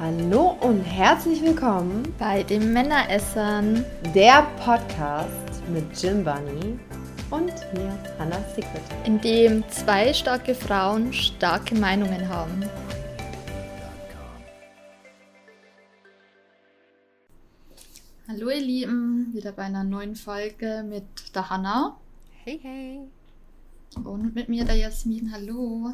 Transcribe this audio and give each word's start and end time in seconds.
Hallo 0.00 0.56
und 0.62 0.80
herzlich 0.80 1.42
willkommen 1.42 2.14
bei 2.18 2.42
den 2.42 2.72
Männeressern, 2.72 3.84
der 4.14 4.46
Podcast 4.64 5.62
mit 5.68 5.84
Jim 6.02 6.24
Bunny 6.24 6.78
und 7.28 7.52
mir, 7.74 7.98
Hannah 8.18 8.42
Secret, 8.54 8.80
in 9.04 9.20
dem 9.20 9.62
zwei 9.68 10.14
starke 10.14 10.54
Frauen 10.54 11.12
starke 11.12 11.74
Meinungen 11.74 12.26
haben. 12.30 12.64
Hallo 18.26 18.48
ihr 18.48 18.62
Lieben, 18.62 19.34
wieder 19.34 19.52
bei 19.52 19.64
einer 19.64 19.84
neuen 19.84 20.16
Folge 20.16 20.82
mit 20.82 21.04
der 21.34 21.50
Hannah. 21.50 21.98
Hey, 22.42 22.58
hey. 22.62 23.00
Und 24.02 24.34
mit 24.34 24.48
mir 24.48 24.64
der 24.64 24.76
Jasmin, 24.76 25.30
hallo. 25.30 25.92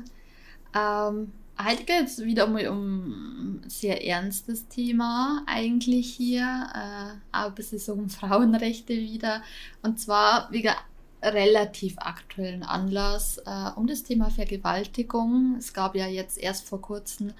Ähm, 0.77 1.33
heute 1.65 1.85
geht 1.85 2.07
es 2.07 2.25
wieder 2.25 2.47
mal 2.47 2.69
um 2.69 3.61
ein 3.63 3.69
sehr 3.69 4.05
ernstes 4.05 4.69
Thema 4.69 5.43
eigentlich 5.47 6.15
hier, 6.15 6.43
äh, 6.75 7.37
ein 7.37 7.55
bisschen 7.55 7.79
so 7.79 7.93
um 7.93 8.09
Frauenrechte 8.11 8.95
wieder. 8.95 9.43
Und 9.83 10.01
zwar 10.01 10.51
wegen 10.51 10.75
relativ 11.23 11.99
aktuellen 11.99 12.63
Anlass 12.63 13.39
äh, 13.39 13.71
um 13.77 13.87
das 13.87 14.03
Thema 14.03 14.31
Vergewaltigung. 14.31 15.57
Es 15.59 15.73
gab 15.73 15.97
ja 15.97 16.07
jetzt 16.07 16.39
erst 16.39 16.69
vor 16.69 16.81
kurzem 16.81 17.33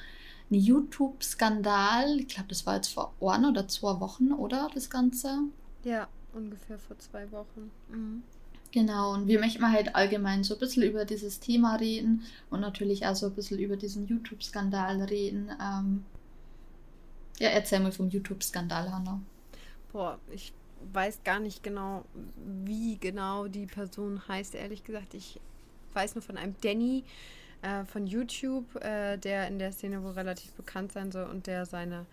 einen 0.51 0.61
YouTube-Skandal. 0.61 2.21
Ich 2.21 2.29
glaube, 2.29 2.49
das 2.49 2.67
war 2.67 2.77
jetzt 2.77 2.89
vor 2.89 3.13
ein 3.21 3.45
oder 3.45 3.69
zwei 3.69 4.01
Wochen, 4.01 4.33
oder 4.33 4.69
das 4.75 4.91
Ganze? 4.91 5.41
Ja, 5.85 6.09
ungefähr 6.33 6.79
vor 6.79 6.99
zwei 6.99 7.31
Wochen. 7.33 7.71
Mhm. 7.89 8.23
Genau, 8.77 9.15
und 9.15 9.27
wir 9.27 9.41
möchten 9.41 9.73
halt 9.73 9.95
allgemein 9.95 10.45
so 10.45 10.53
ein 10.53 10.61
bisschen 10.61 10.83
über 10.83 11.07
dieses 11.07 11.41
Thema 11.41 11.77
reden 11.77 12.25
und 12.51 12.61
natürlich 12.61 13.07
auch 13.07 13.15
so 13.15 13.25
ein 13.25 13.33
bisschen 13.33 13.59
über 13.59 13.75
diesen 13.79 14.07
YouTube-Skandal 14.07 15.01
reden. 15.05 15.49
Ähm, 15.59 16.05
ja, 17.39 17.49
erzähl 17.49 17.81
mal 17.81 17.91
vom 17.91 18.11
YouTube-Skandal, 18.11 18.93
Hanna. 18.93 19.19
Boah, 19.91 20.19
ich 20.31 20.53
weiß 20.93 21.21
gar 21.25 21.41
nicht 21.41 21.63
genau, 21.63 22.05
wie 22.67 22.99
genau 22.99 23.49
die 23.49 23.65
Person 23.65 24.21
heißt, 24.29 24.55
ehrlich 24.55 24.85
gesagt. 24.85 25.15
Ich 25.15 25.41
weiß 25.95 26.15
nur 26.15 26.21
von 26.21 26.37
einem 26.37 26.55
Danny 26.61 27.03
äh, 27.63 27.87
von 27.87 28.07
YouTube, 28.07 28.77
äh, 28.85 29.17
der 29.17 29.49
in 29.49 29.59
der 29.59 29.73
Szene 29.73 30.03
wohl 30.03 30.13
relativ 30.13 30.53
bekannt 30.53 30.93
sein 30.93 31.11
soll 31.11 31.31
und 31.31 31.47
der 31.47 31.65
seine 31.65 32.05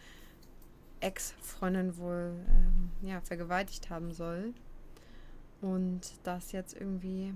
Ex-Freundin 1.02 1.98
wohl 1.98 2.32
ähm, 2.48 3.10
ja, 3.10 3.20
vergewaltigt 3.20 3.90
haben 3.90 4.14
soll 4.14 4.54
und 5.64 6.02
das 6.24 6.52
jetzt 6.52 6.76
irgendwie 6.76 7.34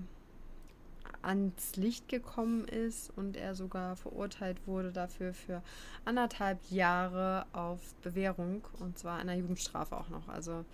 ans 1.22 1.76
Licht 1.76 2.08
gekommen 2.08 2.66
ist 2.66 3.10
und 3.16 3.36
er 3.36 3.54
sogar 3.54 3.96
verurteilt 3.96 4.58
wurde 4.66 4.92
dafür 4.92 5.32
für 5.32 5.62
anderthalb 6.04 6.58
Jahre 6.70 7.46
auf 7.52 7.80
Bewährung 8.02 8.66
und 8.80 8.98
zwar 8.98 9.18
einer 9.18 9.34
Jugendstrafe 9.34 9.96
auch 9.96 10.10
noch. 10.10 10.28
Also 10.28 10.64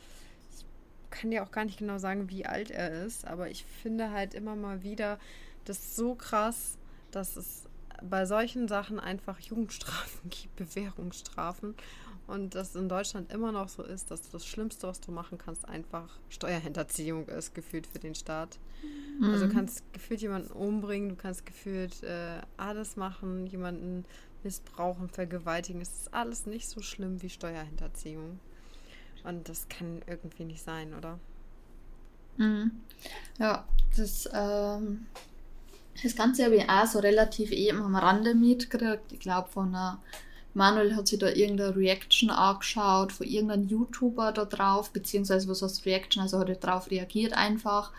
ich 0.50 0.64
kann 1.10 1.30
dir 1.30 1.44
auch 1.44 1.52
gar 1.52 1.64
nicht 1.64 1.78
genau 1.78 1.98
sagen, 1.98 2.28
wie 2.28 2.44
alt 2.44 2.72
er 2.72 3.04
ist, 3.04 3.24
aber 3.24 3.48
ich 3.48 3.64
finde 3.64 4.10
halt 4.10 4.34
immer 4.34 4.56
mal 4.56 4.82
wieder 4.82 5.18
das 5.64 5.94
so 5.94 6.16
krass, 6.16 6.76
dass 7.12 7.36
es 7.36 7.62
bei 8.02 8.26
solchen 8.26 8.66
Sachen 8.66 8.98
einfach 8.98 9.38
Jugendstrafen 9.38 10.28
gibt, 10.28 10.56
Bewährungsstrafen 10.56 11.76
und 12.26 12.54
das 12.54 12.74
in 12.74 12.88
Deutschland 12.88 13.30
immer 13.32 13.52
noch 13.52 13.68
so 13.68 13.82
ist, 13.82 14.10
dass 14.10 14.30
das 14.30 14.46
Schlimmste, 14.46 14.88
was 14.88 15.00
du 15.00 15.12
machen 15.12 15.36
kannst, 15.36 15.68
einfach 15.68 16.08
Steuerhinterziehung 16.30 17.28
ist, 17.28 17.54
gefühlt 17.54 17.86
für 17.86 17.98
den 17.98 18.14
Staat. 18.14 18.58
Mhm. 19.18 19.24
Also 19.24 19.46
du 19.46 19.52
mhm. 19.52 19.56
kannst 19.56 19.92
gefühlt 19.92 20.22
jemanden 20.22 20.50
umbringen, 20.52 21.10
du 21.10 21.16
kannst 21.16 21.44
gefühlt 21.44 22.02
äh, 22.02 22.40
alles 22.56 22.96
machen, 22.96 23.46
jemanden 23.46 24.04
missbrauchen, 24.42 25.08
vergewaltigen. 25.08 25.80
Es 25.80 25.92
ist 26.00 26.14
alles 26.14 26.46
nicht 26.46 26.68
so 26.68 26.80
schlimm 26.80 27.20
wie 27.22 27.28
Steuerhinterziehung. 27.28 28.38
Und 29.24 29.48
das 29.48 29.68
kann 29.68 30.02
irgendwie 30.06 30.44
nicht 30.44 30.62
sein, 30.62 30.94
oder? 30.94 31.18
Mhm. 32.36 32.72
Ja, 33.38 33.66
das, 33.96 34.28
ähm, 34.32 35.06
das 36.02 36.16
Ganze 36.16 36.44
habe 36.44 36.56
ich 36.56 36.68
auch 36.68 36.86
so 36.86 36.98
relativ 36.98 37.50
eben 37.52 37.82
am 37.82 37.96
Rande 37.96 38.34
mitgekriegt. 38.34 39.12
Ich 39.12 39.20
glaube, 39.20 39.48
von 39.50 39.68
einer 39.68 40.02
Manuel 40.54 40.94
hat 40.94 41.08
sich 41.08 41.18
da 41.18 41.28
irgendeine 41.28 41.76
Reaction 41.76 42.30
angeschaut 42.30 43.12
von 43.12 43.26
irgendeinem 43.26 43.68
YouTuber 43.68 44.32
da 44.32 44.44
drauf, 44.44 44.92
beziehungsweise 44.92 45.48
was 45.48 45.62
heißt 45.62 45.84
Reaction, 45.84 46.22
also 46.22 46.38
hat 46.38 46.48
er 46.48 46.54
darauf 46.54 46.90
reagiert 46.90 47.32
einfach 47.32 47.92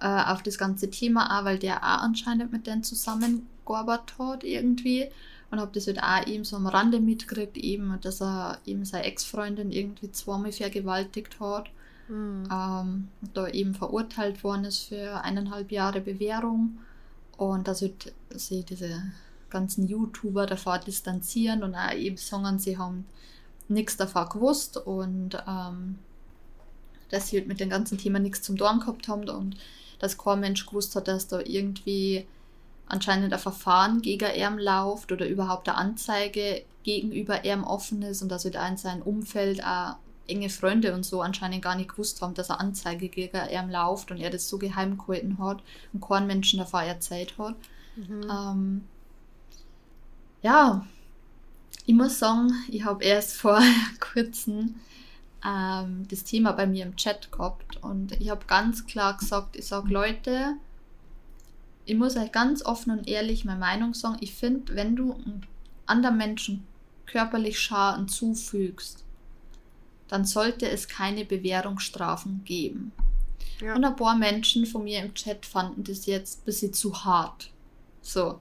äh, 0.00 0.06
auf 0.06 0.42
das 0.42 0.58
ganze 0.58 0.90
Thema 0.90 1.38
auch, 1.38 1.44
weil 1.44 1.58
der 1.58 1.78
auch 1.78 2.02
anscheinend 2.02 2.50
mit 2.50 2.66
denen 2.66 2.82
zusammengearbeitet 2.82 4.18
hat 4.18 4.42
irgendwie 4.42 5.08
und 5.50 5.60
habe 5.60 5.70
das 5.74 5.86
halt 5.86 6.02
auch 6.02 6.26
eben 6.26 6.44
so 6.44 6.56
am 6.56 6.66
Rande 6.66 6.98
mitgekriegt, 6.98 7.58
eben, 7.58 7.98
dass 8.00 8.22
er 8.22 8.58
eben 8.64 8.86
seine 8.86 9.04
Ex-Freundin 9.04 9.70
irgendwie 9.70 10.10
zweimal 10.10 10.50
vergewaltigt 10.50 11.38
hat. 11.40 11.70
Mhm. 12.08 12.48
Ähm, 12.50 13.08
da 13.34 13.48
eben 13.48 13.74
verurteilt 13.74 14.42
worden 14.42 14.64
ist 14.64 14.88
für 14.88 15.22
eineinhalb 15.22 15.70
Jahre 15.70 16.00
Bewährung 16.00 16.78
und 17.36 17.68
dass 17.68 17.82
halt 17.82 18.12
sie 18.30 18.64
diese 18.64 19.02
ganzen 19.52 19.86
YouTuber 19.86 20.46
davor 20.46 20.78
distanzieren 20.78 21.62
und 21.62 21.74
auch 21.74 21.92
eben 21.92 22.16
sagen, 22.16 22.58
sie 22.58 22.78
haben 22.78 23.06
nichts 23.68 23.96
davor 23.96 24.28
gewusst 24.28 24.76
und 24.76 25.36
ähm, 25.46 25.98
dass 27.10 27.28
sie 27.28 27.38
halt 27.38 27.48
mit 27.48 27.60
dem 27.60 27.70
ganzen 27.70 27.98
Thema 27.98 28.18
nichts 28.18 28.42
zum 28.42 28.56
Dorn 28.56 28.80
gehabt 28.80 29.08
haben 29.08 29.28
und 29.28 29.56
dass 29.98 30.18
kein 30.18 30.40
Mensch 30.40 30.66
gewusst 30.66 30.96
hat, 30.96 31.08
dass 31.08 31.28
da 31.28 31.40
irgendwie 31.40 32.26
anscheinend 32.86 33.32
ein 33.32 33.38
Verfahren 33.38 34.02
gegen 34.02 34.34
ihn 34.34 34.58
läuft 34.58 35.12
oder 35.12 35.26
überhaupt 35.28 35.68
eine 35.68 35.78
Anzeige 35.78 36.64
gegenüber 36.82 37.44
ihm 37.44 37.64
offen 37.64 38.02
ist 38.02 38.22
und 38.22 38.28
dass 38.28 38.44
halt 38.44 38.56
auch 38.56 38.68
in 38.68 38.76
seinem 38.76 39.02
Umfeld 39.02 39.64
auch 39.64 39.96
enge 40.26 40.48
Freunde 40.48 40.94
und 40.94 41.04
so 41.04 41.20
anscheinend 41.20 41.62
gar 41.62 41.76
nicht 41.76 41.90
gewusst 41.90 42.22
haben, 42.22 42.34
dass 42.34 42.50
eine 42.50 42.60
Anzeige 42.60 43.08
gegen 43.08 43.48
ihn 43.48 43.70
läuft 43.70 44.10
und 44.10 44.18
er 44.18 44.30
das 44.30 44.48
so 44.48 44.58
geheim 44.58 44.98
gehalten 44.98 45.38
hat 45.38 45.62
und 45.92 46.02
keinen 46.02 46.26
Menschen 46.26 46.58
davor 46.58 46.82
erzählt 46.82 47.36
hat. 47.38 47.56
Mhm. 47.96 48.26
Ähm, 48.30 48.84
ja, 50.42 50.86
ich 51.86 51.94
muss 51.94 52.18
sagen, 52.18 52.52
ich 52.68 52.84
habe 52.84 53.04
erst 53.04 53.36
vor 53.36 53.60
kurzem 54.00 54.76
ähm, 55.44 56.06
das 56.08 56.24
Thema 56.24 56.52
bei 56.52 56.66
mir 56.66 56.84
im 56.84 56.96
Chat 56.96 57.32
gehabt 57.32 57.82
und 57.82 58.20
ich 58.20 58.30
habe 58.30 58.46
ganz 58.46 58.86
klar 58.86 59.16
gesagt, 59.16 59.56
ich 59.56 59.66
sage 59.66 59.92
Leute, 59.92 60.54
ich 61.84 61.96
muss 61.96 62.16
euch 62.16 62.30
ganz 62.30 62.64
offen 62.64 62.92
und 62.98 63.08
ehrlich 63.08 63.44
meine 63.44 63.58
Meinung 63.58 63.94
sagen, 63.94 64.18
ich 64.20 64.34
finde, 64.34 64.76
wenn 64.76 64.94
du 64.94 65.16
anderen 65.86 66.16
Menschen 66.16 66.64
körperlich 67.06 67.58
Schaden 67.58 68.08
zufügst, 68.08 69.04
dann 70.08 70.24
sollte 70.24 70.68
es 70.68 70.88
keine 70.88 71.24
Bewährungsstrafen 71.24 72.42
geben. 72.44 72.92
Ja. 73.60 73.74
Und 73.74 73.84
ein 73.84 73.96
paar 73.96 74.16
Menschen 74.16 74.66
von 74.66 74.84
mir 74.84 75.00
im 75.00 75.14
Chat 75.14 75.46
fanden 75.46 75.84
das 75.84 76.06
jetzt 76.06 76.40
ein 76.40 76.44
bisschen 76.44 76.72
zu 76.72 77.04
hart. 77.04 77.50
So. 78.00 78.40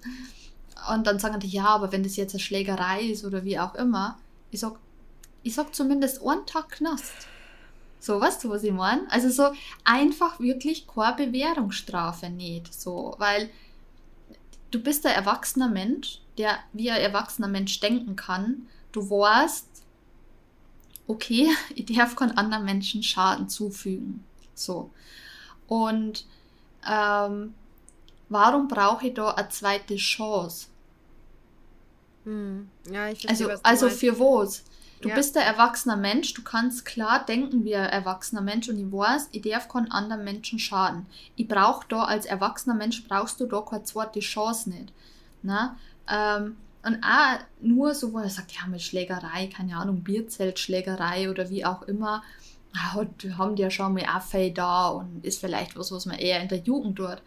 Und 0.90 1.06
dann 1.08 1.20
sagen 1.20 1.40
die, 1.40 1.48
ja, 1.48 1.66
aber 1.66 1.92
wenn 1.92 2.04
das 2.04 2.16
jetzt 2.16 2.34
eine 2.34 2.40
Schlägerei 2.40 3.02
ist 3.02 3.26
oder 3.26 3.44
wie 3.44 3.60
auch 3.60 3.76
immer, 3.76 4.18
ich 4.50 4.60
sag, 4.60 4.80
ich 5.44 5.54
sag 5.54 5.76
zumindest 5.76 6.26
einen 6.26 6.46
Tag 6.46 6.70
Knast. 6.70 7.28
So, 8.00 8.20
weißt 8.20 8.44
du, 8.44 8.50
was 8.50 8.64
ich 8.64 8.74
meine? 8.74 9.10
Also 9.12 9.30
so 9.30 9.56
einfach 9.84 10.40
wirklich 10.40 10.88
keine 10.88 11.16
Bewährungsstrafe 11.16 12.30
nicht. 12.30 12.74
So, 12.74 13.16
weil 13.20 13.50
du 14.72 14.80
bist 14.80 15.06
ein 15.06 15.14
erwachsener 15.14 15.70
Mensch, 15.70 16.20
der 16.38 16.58
wie 16.74 16.90
ein 16.90 17.02
erwachsener 17.02 17.48
Mensch 17.48 17.80
denken 17.80 18.16
kann. 18.16 18.68
Du 18.92 19.08
weißt, 19.08 19.68
okay, 21.08 21.50
ich 21.76 21.86
darf 21.86 22.16
keinen 22.16 22.38
anderen 22.38 22.66
Menschen 22.66 23.04
Schaden 23.04 23.50
zufügen. 23.50 24.24
So. 24.56 24.90
Und 25.68 26.26
ähm, 26.90 27.54
warum 28.30 28.68
brauche 28.68 29.08
ich 29.08 29.14
da 29.14 29.30
eine 29.32 29.50
zweite 29.50 29.96
Chance? 29.96 30.68
Hm. 32.26 32.70
Ja, 32.92 33.10
ich 33.10 33.22
verstehe, 33.22 33.50
also, 33.50 33.62
also 33.64 33.90
für 33.90 34.20
was? 34.20 34.64
Du 35.02 35.10
ja. 35.10 35.16
bist 35.16 35.36
ein 35.36 35.44
erwachsener 35.44 35.98
Mensch, 35.98 36.34
du 36.36 36.44
kannst 36.44 36.86
klar 36.86 37.26
denken 37.26 37.64
wie 37.66 37.76
ein 37.76 37.90
erwachsener 37.90 38.42
Mensch 38.42 38.70
und 38.70 38.78
ich 38.78 38.92
weiß, 38.92 39.30
ich 39.32 39.42
darf 39.42 39.68
keinen 39.68 39.92
anderen 39.92 40.24
Menschen 40.24 40.60
schaden. 40.60 41.08
Ich 41.36 41.48
brauche 41.48 41.88
da 41.90 42.04
als 42.04 42.28
erwachsener 42.28 42.76
Mensch, 42.76 43.04
brauchst 43.08 43.40
du 43.40 43.48
da 43.48 43.62
keine 43.62 43.84
zweite 43.84 44.20
Chance 44.20 44.70
nicht. 44.70 44.94
Na? 45.42 45.76
Ähm, 46.08 46.56
und 46.84 47.04
auch 47.04 47.40
nur 47.62 47.96
so, 47.96 48.14
wo 48.14 48.20
er 48.20 48.30
sagt, 48.30 48.52
ja, 48.52 48.68
mit 48.68 48.82
Schlägerei, 48.82 49.48
keine 49.48 49.76
Ahnung, 49.76 50.04
Bierzeltschlägerei 50.04 51.30
oder 51.30 51.50
wie 51.50 51.66
auch 51.66 51.84
immer, 51.84 52.24
ah, 52.76 53.04
haben 53.38 53.56
die 53.56 53.62
ja 53.64 53.72
schon 53.72 53.94
mal 53.94 54.06
Affe 54.06 54.52
da 54.52 54.90
und 54.90 55.26
ist 55.26 55.40
vielleicht 55.40 55.76
was, 55.76 55.92
was 55.92 56.06
man 56.06 56.20
eher 56.20 56.42
in 56.42 56.48
der 56.48 56.60
Jugend 56.60 56.98
tut. 56.98 57.22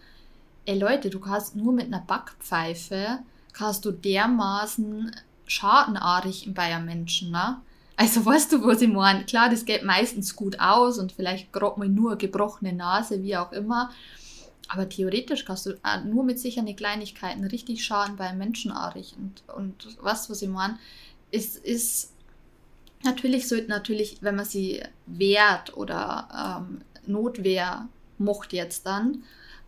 Ey 0.64 0.78
Leute, 0.78 1.10
du 1.10 1.18
kannst 1.20 1.56
nur 1.56 1.72
mit 1.72 1.86
einer 1.86 2.00
Backpfeife 2.00 3.18
kannst 3.54 3.86
du 3.86 3.90
dermaßen 3.90 5.14
schadenartig 5.46 6.50
bei 6.52 6.74
einem 6.74 6.84
Menschen, 6.84 7.30
ne? 7.30 7.60
Also 7.96 8.26
weißt 8.26 8.52
du, 8.52 8.66
was 8.66 8.82
ich 8.82 8.88
meine? 8.88 9.24
Klar, 9.24 9.48
das 9.48 9.64
geht 9.64 9.84
meistens 9.84 10.34
gut 10.34 10.58
aus 10.58 10.98
und 10.98 11.12
vielleicht 11.12 11.52
gerade 11.52 11.78
mal 11.78 11.88
nur 11.88 12.16
gebrochene 12.16 12.72
Nase, 12.72 13.22
wie 13.22 13.36
auch 13.36 13.52
immer. 13.52 13.90
Aber 14.68 14.88
theoretisch 14.88 15.44
kannst 15.44 15.66
du 15.66 15.78
nur 16.04 16.24
mit 16.24 16.40
sicheren 16.40 16.74
Kleinigkeiten 16.74 17.44
richtig 17.44 17.84
Schaden 17.84 18.16
bei 18.16 18.24
einem 18.26 18.38
Menschen 18.38 18.72
artig. 18.72 19.14
Und, 19.16 19.42
und 19.54 19.84
du, 19.84 19.88
was 20.02 20.42
ich 20.42 20.48
meine? 20.48 20.78
es 21.34 21.56
ist 21.56 22.12
natürlich 23.02 23.48
sollte 23.48 23.68
natürlich, 23.68 24.18
wenn 24.20 24.36
man 24.36 24.44
sie 24.44 24.82
wehrt 25.06 25.76
oder 25.76 26.62
ähm, 26.68 26.80
Notwehr 27.06 27.88
macht 28.18 28.52
jetzt 28.52 28.86
dann, 28.86 29.24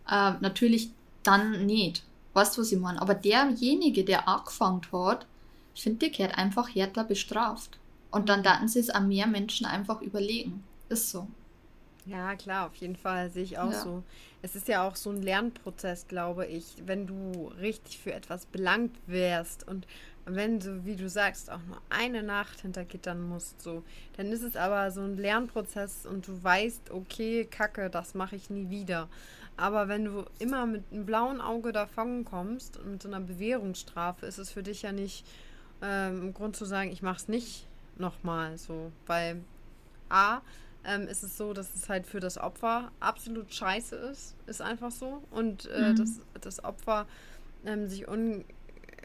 äh, 0.09 0.31
natürlich 0.39 0.91
dann 1.23 1.65
nicht. 1.65 2.03
Weißt 2.37 2.55
du, 2.55 2.61
was 2.61 2.71
ich 2.71 2.77
meine? 2.77 3.01
Aber 3.01 3.15
derjenige, 3.15 4.03
der 4.03 4.27
angefangen 4.27 4.83
hat, 4.91 5.25
ich 5.73 5.81
finde, 5.81 5.97
der 5.97 6.09
gehört 6.11 6.37
einfach 6.37 6.69
härter 6.69 7.03
bestraft. 7.03 7.79
Und 8.11 8.29
dann 8.29 8.43
daten 8.43 8.67
sie 8.67 8.77
es 8.77 8.91
an 8.91 9.07
mehr 9.07 9.25
Menschen 9.25 9.65
einfach 9.65 10.03
überlegen. 10.03 10.63
Ist 10.87 11.09
so. 11.09 11.27
Ja, 12.05 12.35
klar, 12.35 12.67
auf 12.67 12.75
jeden 12.75 12.95
Fall 12.95 13.31
sehe 13.31 13.41
ich 13.41 13.57
auch 13.57 13.71
ja. 13.71 13.81
so. 13.81 14.03
Es 14.43 14.55
ist 14.55 14.67
ja 14.67 14.87
auch 14.87 14.95
so 14.95 15.09
ein 15.09 15.23
Lernprozess, 15.23 16.07
glaube 16.07 16.45
ich, 16.45 16.75
wenn 16.85 17.07
du 17.07 17.51
richtig 17.59 17.97
für 17.97 18.13
etwas 18.13 18.45
belangt 18.45 18.95
wärst 19.07 19.67
und 19.67 19.87
wenn 20.25 20.59
du, 20.59 20.85
wie 20.85 20.95
du 20.95 21.09
sagst, 21.09 21.49
auch 21.49 21.63
nur 21.67 21.81
eine 21.89 22.21
Nacht 22.21 22.61
hinter 22.61 22.85
Gittern 22.85 23.27
musst, 23.27 23.61
so, 23.63 23.83
dann 24.15 24.27
ist 24.27 24.43
es 24.43 24.55
aber 24.55 24.91
so 24.91 25.01
ein 25.01 25.17
Lernprozess 25.17 26.05
und 26.05 26.27
du 26.27 26.43
weißt, 26.43 26.91
okay, 26.91 27.45
Kacke, 27.45 27.89
das 27.89 28.13
mache 28.13 28.35
ich 28.35 28.51
nie 28.51 28.69
wieder. 28.69 29.09
Aber 29.57 29.87
wenn 29.87 30.05
du 30.05 30.25
immer 30.39 30.65
mit 30.65 30.83
einem 30.91 31.05
blauen 31.05 31.41
Auge 31.41 31.71
davon 31.71 32.25
kommst 32.25 32.77
und 32.77 32.91
mit 32.91 33.01
so 33.01 33.09
einer 33.09 33.19
Bewährungsstrafe, 33.19 34.25
ist 34.25 34.37
es 34.37 34.51
für 34.51 34.63
dich 34.63 34.83
ja 34.83 34.91
nicht 34.91 35.25
ähm, 35.81 36.33
Grund 36.33 36.55
zu 36.55 36.65
sagen, 36.65 36.91
ich 36.91 37.01
mache 37.01 37.17
es 37.17 37.27
nicht 37.27 37.67
nochmal 37.97 38.57
so, 38.57 38.91
weil 39.07 39.43
A, 40.09 40.41
ähm, 40.85 41.07
ist 41.07 41.23
es 41.23 41.37
so, 41.37 41.53
dass 41.53 41.75
es 41.75 41.89
halt 41.89 42.07
für 42.07 42.19
das 42.19 42.37
Opfer 42.37 42.91
absolut 42.99 43.53
scheiße 43.53 43.95
ist. 43.95 44.35
Ist 44.45 44.61
einfach 44.61 44.91
so. 44.91 45.23
Und 45.31 45.69
äh, 45.69 45.91
mhm. 45.91 45.95
dass 45.97 46.21
das 46.39 46.63
Opfer 46.63 47.05
ähm, 47.65 47.87
sich 47.87 48.07
un 48.07 48.45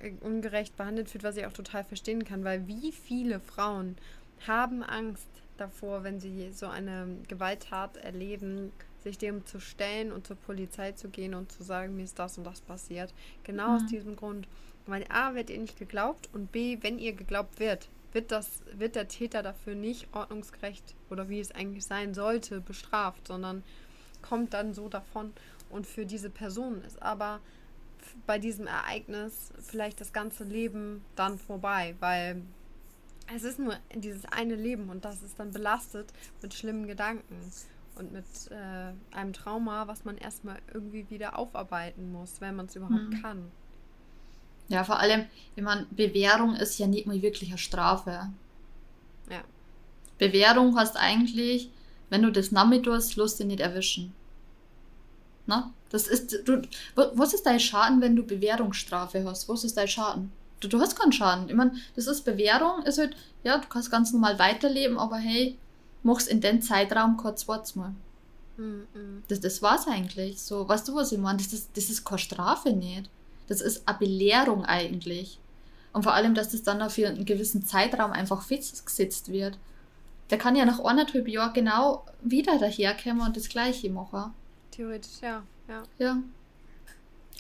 äh, 0.01 0.13
ungerecht 0.21 0.77
behandelt 0.77 1.11
fühlt, 1.11 1.25
was 1.25 1.37
ich 1.37 1.47
auch 1.47 1.53
total 1.53 1.85
verstehen 1.85 2.25
kann, 2.25 2.45
weil 2.45 2.67
wie 2.69 2.93
viele 2.93 3.41
Frauen 3.41 3.97
haben 4.47 4.83
Angst 4.83 5.29
davor, 5.57 6.05
wenn 6.05 6.21
sie 6.21 6.53
so 6.53 6.67
eine 6.67 7.07
Gewalttat 7.29 7.97
erleben, 7.97 8.73
sich 9.03 9.19
dem 9.19 9.45
zu 9.47 9.61
stellen 9.61 10.13
und 10.13 10.27
zur 10.27 10.37
Polizei 10.37 10.93
zu 10.93 11.09
gehen 11.09 11.35
und 11.35 11.53
zu 11.53 11.63
sagen, 11.63 11.97
mir 11.97 12.05
ist 12.05 12.19
das 12.19 12.39
und 12.39 12.45
das 12.45 12.61
passiert. 12.61 13.13
Genau 13.45 13.69
mhm. 13.69 13.75
aus 13.77 13.87
diesem 13.87 14.17
Grund. 14.17 14.49
Weil 14.87 15.05
A, 15.09 15.35
wird 15.35 15.51
ihr 15.51 15.59
nicht 15.59 15.79
geglaubt 15.79 16.29
und 16.33 16.51
B, 16.51 16.79
wenn 16.81 16.99
ihr 16.99 17.13
geglaubt 17.13 17.61
wird, 17.61 17.89
wird, 18.13 18.31
das, 18.33 18.49
wird 18.77 18.95
der 18.95 19.09
Täter 19.09 19.43
dafür 19.43 19.75
nicht 19.75 20.09
ordnungsgerecht 20.13 20.95
oder 21.11 21.29
wie 21.29 21.41
es 21.41 21.53
eigentlich 21.53 21.85
sein 21.85 22.15
sollte 22.15 22.61
bestraft, 22.61 23.29
sondern 23.29 23.63
kommt 24.21 24.55
dann 24.55 24.75
so 24.75 24.89
davon. 24.89 25.33
Und 25.71 25.87
für 25.87 26.05
diese 26.05 26.31
Person 26.31 26.83
ist 26.83 27.01
aber 27.01 27.41
bei 28.27 28.39
diesem 28.39 28.67
Ereignis 28.67 29.53
vielleicht 29.61 30.01
das 30.01 30.13
ganze 30.13 30.45
Leben 30.45 31.05
dann 31.17 31.39
vorbei, 31.39 31.95
weil 32.01 32.43
es 33.35 33.45
ist 33.45 33.59
nur 33.59 33.77
dieses 33.95 34.25
eine 34.27 34.55
Leben 34.55 34.91
und 34.91 35.05
das 35.05 35.23
ist 35.23 35.39
dann 35.39 35.53
belastet 35.53 36.13
mit 36.43 36.53
schlimmen 36.53 36.87
Gedanken 36.87 37.37
und 38.03 38.13
mit 38.13 38.25
äh, 38.51 39.17
einem 39.17 39.33
Trauma, 39.33 39.87
was 39.87 40.05
man 40.05 40.19
erstmal 40.19 40.59
irgendwie 40.73 41.09
wieder 41.09 41.39
aufarbeiten 41.39 42.13
muss, 42.13 42.41
wenn 42.41 42.57
man 42.57 42.67
es 42.67 42.77
überhaupt 42.77 43.11
mhm. 43.11 43.23
kann. 43.23 43.51
Ja, 44.69 44.85
vor 44.85 44.99
allem, 44.99 45.27
ich 45.55 45.63
meine, 45.63 45.87
Bewährung 45.91 46.55
ist 46.55 46.79
ja 46.79 46.87
nicht 46.87 47.07
mal 47.07 47.21
wirklich 47.23 47.51
eine 47.51 47.59
Strafe. 47.59 48.31
Ja. 49.31 49.43
Bewährung 50.19 50.77
heißt 50.77 50.97
eigentlich, 50.97 51.71
wenn 52.11 52.23
du 52.23 52.31
das 52.31 52.53
nicht 52.53 52.85
tust, 52.85 53.17
lässt 53.17 53.39
dich 53.39 53.47
nicht 53.47 53.61
erwischen. 53.61 54.13
Na? 55.47 55.73
Das 55.91 56.07
ist, 56.07 56.47
du, 56.47 56.63
was 56.95 57.35
ist 57.35 57.45
dein 57.45 57.61
Schaden, 57.61 58.01
wenn 58.01 58.17
du 58.17 58.23
Bewährungsstrafe 58.25 59.25
hast? 59.25 59.49
Was 59.49 59.65
ist 59.65 59.77
dein 59.77 59.89
Schaden? 59.89 60.33
Du, 60.61 60.69
du 60.69 60.81
hast 60.81 60.99
keinen 60.99 61.13
Schaden. 61.13 61.49
Ich 61.49 61.55
meine, 61.55 61.75
das 61.97 62.07
ist 62.07 62.23
Bewährung, 62.25 62.83
ist 62.85 62.99
halt, 62.99 63.15
ja, 63.45 63.59
du 63.59 63.69
kannst 63.69 63.91
ganz 63.91 64.13
normal 64.13 64.39
weiterleben, 64.39 64.99
aber 64.99 65.17
hey, 65.17 65.59
mach's 66.03 66.27
in 66.27 66.41
den 66.41 66.63
Zeitraum 66.63 67.17
kurz 67.17 67.43
zweites 67.43 67.77
Mal. 67.77 67.95
Mhm. 68.57 69.23
Das, 69.29 69.41
das 69.41 69.63
war's 69.63 69.87
eigentlich. 69.87 70.41
So, 70.41 70.69
weißt 70.69 70.89
du, 70.89 70.95
was 70.95 71.13
ich 71.13 71.19
meine? 71.19 71.39
Das 71.39 71.53
ist, 71.53 71.71
das 71.75 71.89
ist 71.91 72.05
keine 72.05 72.19
Strafe 72.19 72.73
nicht. 72.73 73.11
Das 73.49 73.61
ist 73.61 73.87
eine 73.87 73.99
Belehrung 73.99 74.65
eigentlich. 74.65 75.39
Und 75.93 76.05
vor 76.05 76.15
allem, 76.15 76.35
dass 76.35 76.51
das 76.51 76.63
dann 76.63 76.89
für 76.91 77.09
einen 77.09 77.25
gewissen 77.25 77.65
Zeitraum 77.65 78.13
einfach 78.13 78.43
festgesetzt 78.43 79.31
wird. 79.31 79.59
Der 80.31 80.39
kann 80.39 80.57
ja 80.57 80.65
nach 80.65 80.83
anderthalb 80.83 81.29
Jahren 81.29 81.53
genau 81.53 82.07
wieder 82.23 82.59
daherkommen 82.59 83.27
und 83.27 83.37
das 83.37 83.49
Gleiche 83.49 83.91
machen. 83.91 84.33
Theoretisch, 84.71 85.21
ja. 85.21 85.43
Ja. 85.69 85.83
ja. 85.99 86.19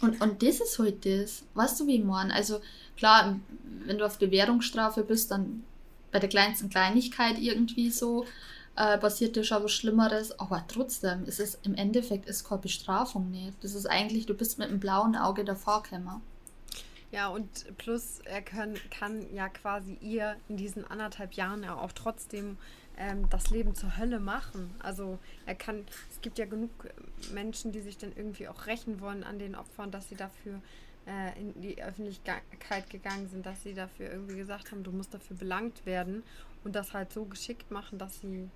Und, 0.02 0.20
und 0.20 0.42
das 0.42 0.60
ist 0.60 0.78
halt 0.78 1.06
das. 1.06 1.44
Weißt 1.54 1.80
du, 1.80 1.86
wie 1.86 1.96
ich 1.96 2.04
meine? 2.04 2.34
Also, 2.34 2.60
klar, 2.96 3.38
wenn 3.86 3.98
du 3.98 4.04
auf 4.04 4.18
Bewährungsstrafe 4.18 5.04
bist, 5.04 5.30
dann 5.30 5.64
bei 6.12 6.18
der 6.18 6.28
kleinsten 6.28 6.68
Kleinigkeit 6.68 7.38
irgendwie 7.38 7.90
so 7.90 8.26
äh, 8.76 8.96
passiert 8.98 9.36
dir 9.36 9.44
schon 9.44 9.64
was 9.64 9.72
Schlimmeres, 9.72 10.38
aber 10.38 10.64
trotzdem 10.68 11.24
ist 11.24 11.40
es 11.40 11.58
im 11.62 11.74
Endeffekt 11.74 12.26
ist 12.26 12.48
keine 12.48 12.60
Bestrafung 12.60 13.30
nicht. 13.30 13.62
Das 13.62 13.74
ist 13.74 13.86
eigentlich, 13.86 14.26
du 14.26 14.34
bist 14.34 14.58
mit 14.58 14.68
einem 14.68 14.80
blauen 14.80 15.16
Auge 15.16 15.44
davor 15.44 15.82
gekommen. 15.82 16.22
Ja, 17.10 17.28
und 17.28 17.76
plus 17.76 18.20
er 18.24 18.40
kann, 18.40 18.74
kann 18.90 19.26
ja 19.34 19.50
quasi 19.50 19.98
ihr 20.00 20.36
in 20.48 20.56
diesen 20.56 20.86
anderthalb 20.86 21.34
Jahren 21.34 21.62
ja 21.62 21.76
auch 21.76 21.92
trotzdem 21.92 22.56
ähm, 22.96 23.28
das 23.28 23.50
Leben 23.50 23.74
zur 23.74 23.98
Hölle 23.98 24.18
machen. 24.18 24.74
Also 24.78 25.18
er 25.44 25.54
kann, 25.54 25.84
es 26.10 26.22
gibt 26.22 26.38
ja 26.38 26.46
genug 26.46 26.70
Menschen, 27.34 27.70
die 27.72 27.80
sich 27.80 27.98
dann 27.98 28.12
irgendwie 28.16 28.48
auch 28.48 28.66
rächen 28.66 29.00
wollen 29.00 29.24
an 29.24 29.38
den 29.38 29.54
Opfern, 29.54 29.90
dass 29.90 30.08
sie 30.08 30.14
dafür 30.14 30.62
äh, 31.06 31.38
in 31.38 31.60
die 31.60 31.82
Öffentlichkeit 31.82 32.90
gegangen 32.90 33.28
sind, 33.28 33.46
dass 33.46 33.62
sie 33.62 33.74
dafür 33.74 34.10
irgendwie 34.10 34.36
gesagt 34.36 34.70
haben, 34.70 34.82
du 34.82 34.92
musst 34.92 35.14
dafür 35.14 35.36
belangt 35.36 35.84
werden 35.86 36.22
und 36.64 36.74
das 36.74 36.92
halt 36.92 37.12
so 37.12 37.24
geschickt 37.24 37.70
machen, 37.70 37.98
dass 37.98 38.20
sie 38.20 38.48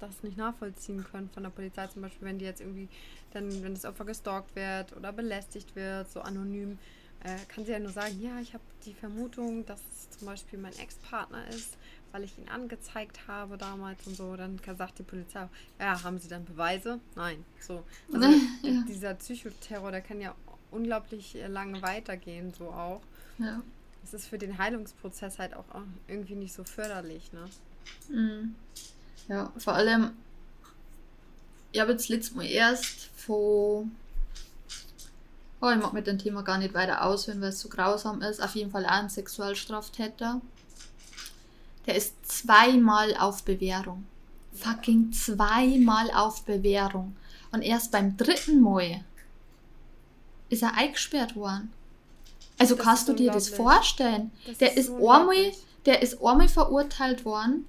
das 0.00 0.22
nicht 0.22 0.36
nachvollziehen 0.36 1.04
können 1.04 1.30
von 1.30 1.42
der 1.42 1.50
Polizei. 1.50 1.86
Zum 1.86 2.02
Beispiel, 2.02 2.26
wenn 2.26 2.38
die 2.38 2.44
jetzt 2.44 2.60
irgendwie, 2.60 2.88
dann, 3.32 3.62
wenn 3.62 3.74
das 3.74 3.84
Opfer 3.84 4.04
gestalkt 4.04 4.54
wird 4.56 4.96
oder 4.96 5.12
belästigt 5.12 5.74
wird, 5.76 6.10
so 6.10 6.20
anonym, 6.20 6.78
äh, 7.22 7.36
kann 7.48 7.64
sie 7.64 7.72
ja 7.72 7.78
nur 7.78 7.90
sagen, 7.90 8.20
ja, 8.20 8.38
ich 8.40 8.52
habe 8.52 8.64
die 8.84 8.92
Vermutung, 8.92 9.64
dass 9.64 9.80
es 9.92 10.10
zum 10.18 10.26
Beispiel 10.26 10.58
mein 10.58 10.76
Ex-Partner 10.76 11.48
ist, 11.48 11.78
weil 12.12 12.22
ich 12.22 12.38
ihn 12.38 12.48
angezeigt 12.48 13.26
habe 13.26 13.56
damals 13.56 14.06
und 14.06 14.14
so. 14.14 14.36
Dann 14.36 14.60
sagt 14.76 14.98
die 14.98 15.04
Polizei, 15.04 15.48
ja, 15.80 16.02
haben 16.02 16.18
sie 16.18 16.28
dann 16.28 16.44
Beweise? 16.44 17.00
Nein. 17.16 17.44
So. 17.58 17.82
Also 18.12 18.28
ja. 18.62 18.84
dieser 18.86 19.14
Psychoterror, 19.14 19.90
der 19.90 20.02
kann 20.02 20.20
ja 20.20 20.34
unglaublich 20.74 21.36
äh, 21.36 21.46
lange 21.46 21.80
weitergehen, 21.82 22.52
so 22.56 22.68
auch. 22.68 23.00
Ja. 23.38 23.62
Es 24.04 24.12
ist 24.12 24.26
für 24.26 24.38
den 24.38 24.58
Heilungsprozess 24.58 25.38
halt 25.38 25.54
auch 25.54 25.64
irgendwie 26.08 26.34
nicht 26.34 26.52
so 26.52 26.64
förderlich, 26.64 27.32
ne? 27.32 27.48
Mhm. 28.08 28.54
Ja, 29.28 29.50
vor 29.56 29.74
allem, 29.74 30.12
ich 31.72 31.80
habe 31.80 31.92
jetzt 31.92 32.08
letztes 32.08 32.34
Mal 32.34 32.46
erst 32.46 33.10
von. 33.16 33.92
Oh, 35.60 35.70
ich 35.70 35.80
mag 35.80 35.94
mit 35.94 36.06
dem 36.06 36.18
Thema 36.18 36.42
gar 36.42 36.58
nicht 36.58 36.74
weiter 36.74 37.04
ausführen, 37.04 37.40
weil 37.40 37.48
es 37.48 37.60
so 37.60 37.70
grausam 37.70 38.20
ist. 38.20 38.42
Auf 38.42 38.54
jeden 38.54 38.70
Fall 38.70 38.84
auch 38.84 38.90
ein 38.90 39.08
Sexualstraftäter. 39.08 40.42
Der 41.86 41.96
ist 41.96 42.14
zweimal 42.30 43.16
auf 43.16 43.44
Bewährung. 43.44 44.04
Fucking 44.52 45.12
zweimal 45.12 46.10
auf 46.10 46.44
Bewährung. 46.44 47.16
Und 47.50 47.62
erst 47.62 47.92
beim 47.92 48.16
dritten 48.16 48.60
Mal 48.60 49.04
ist 50.54 50.62
er 50.62 50.74
eingesperrt 50.74 51.36
worden. 51.36 51.72
Also 52.58 52.74
das 52.74 52.84
kannst 52.84 53.08
du 53.08 53.12
dir 53.12 53.30
das 53.30 53.48
vorstellen? 53.48 54.30
Das 54.46 54.58
der 54.58 54.76
ist, 54.76 54.88
ist 54.88 54.94
einmal, 54.94 55.52
der 55.86 56.02
ist 56.02 56.22
einmal 56.22 56.48
verurteilt 56.48 57.24
worden 57.24 57.66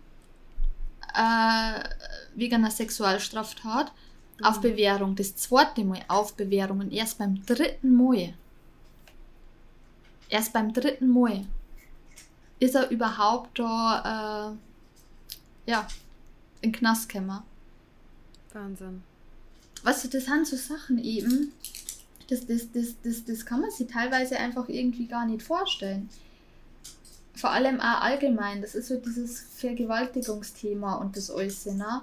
äh, 1.13 1.83
wegen 2.35 2.55
einer 2.55 2.71
Sexualstraftat 2.71 3.91
mhm. 4.39 4.45
auf 4.45 4.61
Bewährung. 4.61 5.15
Das 5.15 5.35
zweite 5.35 5.83
Mal 5.83 6.03
auf 6.07 6.35
Bewährung 6.35 6.79
und 6.79 6.91
erst 6.91 7.17
beim 7.17 7.45
dritten 7.45 7.95
Mal. 7.95 8.33
Erst 10.29 10.53
beim 10.53 10.73
dritten 10.73 11.09
Mal 11.09 11.45
ist 12.59 12.75
er 12.75 12.89
überhaupt 12.89 13.59
da, 13.59 14.55
äh, 15.67 15.71
ja, 15.71 15.87
in 16.61 16.71
Knast 16.71 17.09
gekommen. 17.09 17.41
Wahnsinn. 18.53 19.03
Weißt 19.83 20.05
du, 20.05 20.07
das 20.07 20.25
sind 20.25 20.47
so 20.47 20.55
Sachen 20.55 20.97
eben, 20.97 21.51
das, 22.29 22.45
das, 22.47 22.71
das, 22.71 22.95
das, 23.03 23.25
das 23.25 23.45
kann 23.45 23.61
man 23.61 23.71
sich 23.71 23.87
teilweise 23.87 24.37
einfach 24.37 24.69
irgendwie 24.69 25.07
gar 25.07 25.25
nicht 25.25 25.43
vorstellen 25.43 26.09
vor 27.35 27.49
allem 27.51 27.79
auch 27.81 28.01
allgemein, 28.01 28.61
das 28.61 28.75
ist 28.75 28.87
so 28.87 28.95
dieses 28.95 29.41
Vergewaltigungsthema 29.41 30.95
und 30.95 31.17
das 31.17 31.29
alles, 31.29 31.65
ne? 31.65 32.01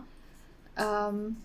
Ähm, 0.77 1.37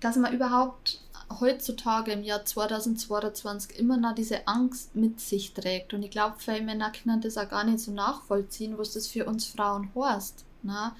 dass 0.00 0.16
man 0.16 0.34
überhaupt 0.34 1.00
heutzutage 1.40 2.12
im 2.12 2.22
Jahr 2.22 2.44
2022 2.44 3.78
immer 3.78 3.96
noch 3.96 4.14
diese 4.14 4.46
Angst 4.46 4.94
mit 4.94 5.20
sich 5.20 5.54
trägt. 5.54 5.94
Und 5.94 6.02
ich 6.02 6.10
glaube, 6.10 6.36
viele 6.38 6.60
Männer 6.60 6.92
können 6.92 7.22
das 7.22 7.38
auch 7.38 7.48
gar 7.48 7.64
nicht 7.64 7.78
so 7.78 7.90
nachvollziehen, 7.90 8.76
was 8.76 8.92
das 8.92 9.06
für 9.06 9.24
uns 9.24 9.46
Frauen 9.46 9.90
heißt. 9.94 10.44
Ne? 10.62 10.92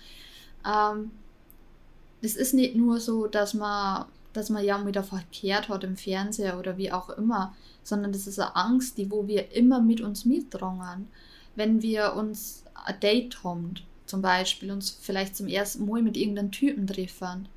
Ähm, 0.64 1.10
das 2.22 2.36
ist 2.36 2.54
nicht 2.54 2.76
nur 2.76 2.98
so, 2.98 3.26
dass 3.26 3.52
man, 3.52 4.06
dass 4.34 4.50
man 4.50 4.64
ja 4.64 4.84
wieder 4.86 5.02
verkehrt 5.02 5.68
hat 5.68 5.84
im 5.84 5.96
Fernseher 5.96 6.58
oder 6.58 6.76
wie 6.76 6.92
auch 6.92 7.08
immer, 7.10 7.54
sondern 7.82 8.12
das 8.12 8.26
ist 8.26 8.38
eine 8.38 8.54
Angst, 8.56 8.98
die 8.98 9.10
wo 9.10 9.26
wir 9.26 9.52
immer 9.52 9.80
mit 9.80 10.00
uns 10.00 10.24
mitdrungen. 10.24 11.08
wenn 11.56 11.82
wir 11.82 12.14
uns 12.14 12.64
ein 12.84 12.98
Date 12.98 13.44
haben, 13.44 13.74
zum 14.06 14.20
Beispiel, 14.22 14.72
uns 14.72 14.90
vielleicht 14.90 15.36
zum 15.36 15.46
ersten 15.46 15.86
Mal 15.86 16.02
mit 16.02 16.16
irgendeinem 16.16 16.50
Typen 16.50 16.86
treffen, 16.86 17.48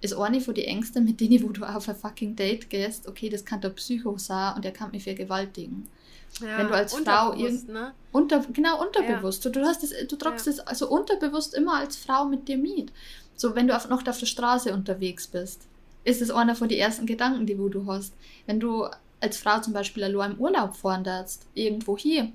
ist 0.00 0.14
eine 0.14 0.40
von 0.40 0.54
den 0.54 0.64
Ängsten, 0.64 1.04
mit 1.04 1.20
denen 1.20 1.42
wo 1.42 1.48
du 1.48 1.64
auf 1.64 1.88
ein 1.88 1.96
fucking 1.96 2.36
Date 2.36 2.70
gehst, 2.70 3.08
okay, 3.08 3.28
das 3.28 3.44
kann 3.44 3.60
der 3.60 3.70
Psycho 3.70 4.16
sein 4.16 4.54
und 4.54 4.64
der 4.64 4.72
kann 4.72 4.90
mich 4.92 5.04
vergewaltigen. 5.04 5.88
Ja, 6.40 6.58
wenn 6.58 6.68
du 6.68 6.74
als 6.74 6.94
Frau 6.94 7.32
irgend, 7.32 7.68
ne? 7.68 7.92
unter, 8.12 8.40
genau 8.52 8.80
unterbewusst, 8.80 9.44
ja. 9.44 9.50
du, 9.50 9.60
du 9.60 9.66
hast 9.66 9.82
das, 9.82 9.92
du 10.06 10.16
tragst 10.16 10.46
ja. 10.46 10.52
das 10.52 10.60
also 10.60 10.88
unterbewusst 10.88 11.54
immer 11.54 11.74
als 11.74 11.96
Frau 11.96 12.26
mit 12.26 12.46
dir 12.48 12.58
mit. 12.58 12.92
So, 13.34 13.54
wenn 13.54 13.66
du 13.66 13.74
auf, 13.74 13.88
noch 13.88 14.06
auf 14.06 14.18
der 14.18 14.26
Straße 14.26 14.72
unterwegs 14.72 15.26
bist, 15.26 15.66
ist 16.08 16.22
es 16.22 16.30
einer 16.30 16.54
von 16.54 16.68
den 16.68 16.78
ersten 16.78 17.06
Gedanken, 17.06 17.44
die 17.44 17.58
wo 17.58 17.68
du 17.68 17.86
hast. 17.86 18.14
Wenn 18.46 18.60
du 18.60 18.86
als 19.20 19.36
Frau 19.36 19.60
zum 19.60 19.74
Beispiel 19.74 20.04
allein 20.04 20.32
im 20.32 20.40
Urlaub 20.40 20.74
fahren 20.74 21.04
darfst, 21.04 21.46
irgendwo 21.54 21.98
hier, 21.98 22.32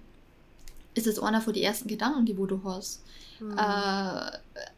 ist 0.93 1.07
es 1.07 1.19
einer 1.19 1.41
von 1.41 1.53
den 1.53 1.63
ersten 1.63 1.87
Gedanken, 1.87 2.25
die 2.25 2.37
wo 2.37 2.45
du 2.45 2.61
hast. 2.63 3.03
Mhm. 3.39 3.57
Äh, 3.57 4.31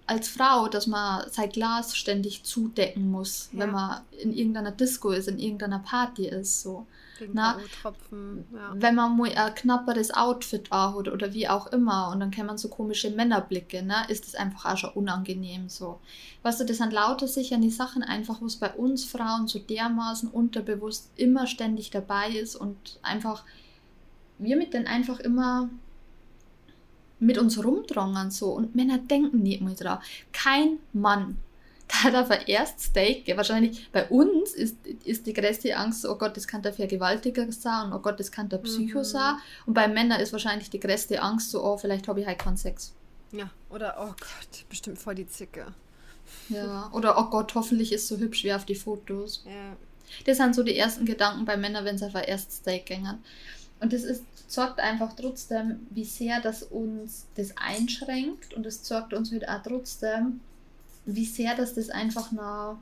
als 0.08 0.28
Frau, 0.30 0.68
dass 0.68 0.88
man 0.88 1.30
sein 1.30 1.50
Glas 1.50 1.96
ständig 1.96 2.44
zudecken 2.44 3.10
muss, 3.10 3.50
ja. 3.52 3.60
wenn 3.60 3.72
man 3.72 4.02
in 4.12 4.34
irgendeiner 4.34 4.72
Disco 4.72 5.12
ist, 5.12 5.28
in 5.28 5.40
irgendeiner 5.40 5.80
Party 5.80 6.28
ist. 6.28 6.62
So. 6.62 6.86
Na, 7.34 7.58
ja. 7.82 8.74
Wenn 8.74 8.96
man 8.96 9.16
mal 9.16 9.32
ein 9.34 9.56
knapperes 9.56 10.12
Outfit 10.12 10.70
hat 10.72 11.08
oder 11.08 11.34
wie 11.34 11.48
auch 11.48 11.68
immer 11.68 12.10
und 12.12 12.20
dann 12.20 12.32
kennt 12.32 12.48
man 12.48 12.58
so 12.58 12.68
komische 12.68 13.10
Männerblicke, 13.10 13.84
ne, 13.84 14.06
ist 14.10 14.26
das 14.26 14.36
einfach 14.36 14.74
auch 14.74 14.78
schon 14.78 14.90
unangenehm 14.92 15.70
so. 15.70 16.00
Weißt 16.44 16.60
du, 16.60 16.66
das 16.66 16.78
sind 16.78 16.92
lauter 16.92 17.28
sicher 17.28 17.58
die 17.58 17.70
Sachen 17.70 18.04
einfach, 18.04 18.42
wo 18.42 18.46
es 18.46 18.58
bei 18.58 18.72
uns 18.74 19.06
Frauen 19.06 19.48
so 19.48 19.60
dermaßen 19.60 20.30
unterbewusst 20.30 21.10
immer 21.16 21.48
ständig 21.48 21.90
dabei 21.90 22.30
ist 22.30 22.56
und 22.56 23.00
einfach 23.02 23.44
wir 24.38 24.58
mit 24.58 24.74
denen 24.74 24.88
einfach 24.88 25.20
immer 25.22 25.70
mit 27.20 27.38
uns 27.38 27.64
rumdrängen 27.64 28.32
so 28.32 28.52
und 28.52 28.76
Männer 28.76 28.98
denken 28.98 29.44
nicht 29.44 29.62
mehr 29.62 29.76
drauf. 29.76 30.00
Kein 30.32 30.80
Mann 30.94 31.38
da 32.04 32.10
darf 32.10 32.30
er 32.30 32.48
erst 32.48 32.80
Steak. 32.80 33.26
Wahrscheinlich 33.36 33.92
bei 33.92 34.08
uns 34.08 34.54
ist, 34.54 34.76
ist 35.04 35.28
die 35.28 35.34
größte 35.34 35.76
Angst, 35.76 36.06
oh 36.06 36.16
Gott, 36.16 36.36
das 36.36 36.48
kann 36.48 36.62
der 36.62 36.74
Vergewaltiger 36.74 37.52
sein 37.52 37.88
und 37.88 37.94
oh 37.94 38.00
Gott, 38.00 38.20
das 38.20 38.32
kann 38.32 38.50
der 38.50 38.58
Psycho 38.58 39.00
mhm. 39.00 39.04
sein. 39.04 39.36
Und 39.66 39.74
bei 39.74 39.88
Männern 39.88 40.20
ist 40.20 40.32
wahrscheinlich 40.32 40.70
die 40.70 40.80
größte 40.80 41.22
Angst 41.22 41.52
so, 41.52 41.64
oh, 41.64 41.78
vielleicht 41.78 42.08
habe 42.08 42.22
ich 42.22 42.28
halt 42.28 42.40
keinen 42.40 42.58
Sex. 42.58 42.94
Ja, 43.32 43.50
oder 43.70 43.96
oh 44.00 44.14
Gott, 44.20 44.66
bestimmt 44.70 44.98
voll 44.98 45.16
die 45.16 45.28
Zicke. 45.28 45.68
Ja, 46.50 46.90
oder 46.92 47.20
oh 47.20 47.30
Gott, 47.30 47.54
hoffentlich 47.54 47.92
ist 47.92 48.08
so 48.08 48.18
hübsch 48.18 48.44
wie 48.44 48.54
auf 48.54 48.66
die 48.66 48.76
Fotos. 48.76 49.44
Ja. 49.46 49.76
Das 50.26 50.38
sind 50.38 50.56
so 50.56 50.64
die 50.64 50.78
ersten 50.78 51.06
Gedanken 51.06 51.46
bei 51.46 51.58
Männern, 51.58 51.86
wenn 51.86 51.98
sie 51.98 52.06
einfach 52.06 52.28
erst 52.28 52.52
Steak 52.52 52.86
gängen. 52.86 53.24
Und 53.79 53.94
das 53.94 54.03
ist, 54.03 54.24
sorgt 54.48 54.79
einfach 54.79 55.13
trotzdem, 55.13 55.88
wie 55.89 56.05
sehr 56.05 56.41
das 56.41 56.63
uns 56.63 57.25
das 57.36 57.58
einschränkt 57.58 58.53
und 58.53 58.65
es 58.65 58.86
sorgt 58.86 59.13
uns 59.13 59.32
halt 59.32 59.48
auch 59.48 59.62
trotzdem, 59.63 60.39
wie 61.05 61.25
sehr 61.25 61.55
dass 61.55 61.74
das 61.74 61.89
einfach 61.89 62.32
noch 62.32 62.77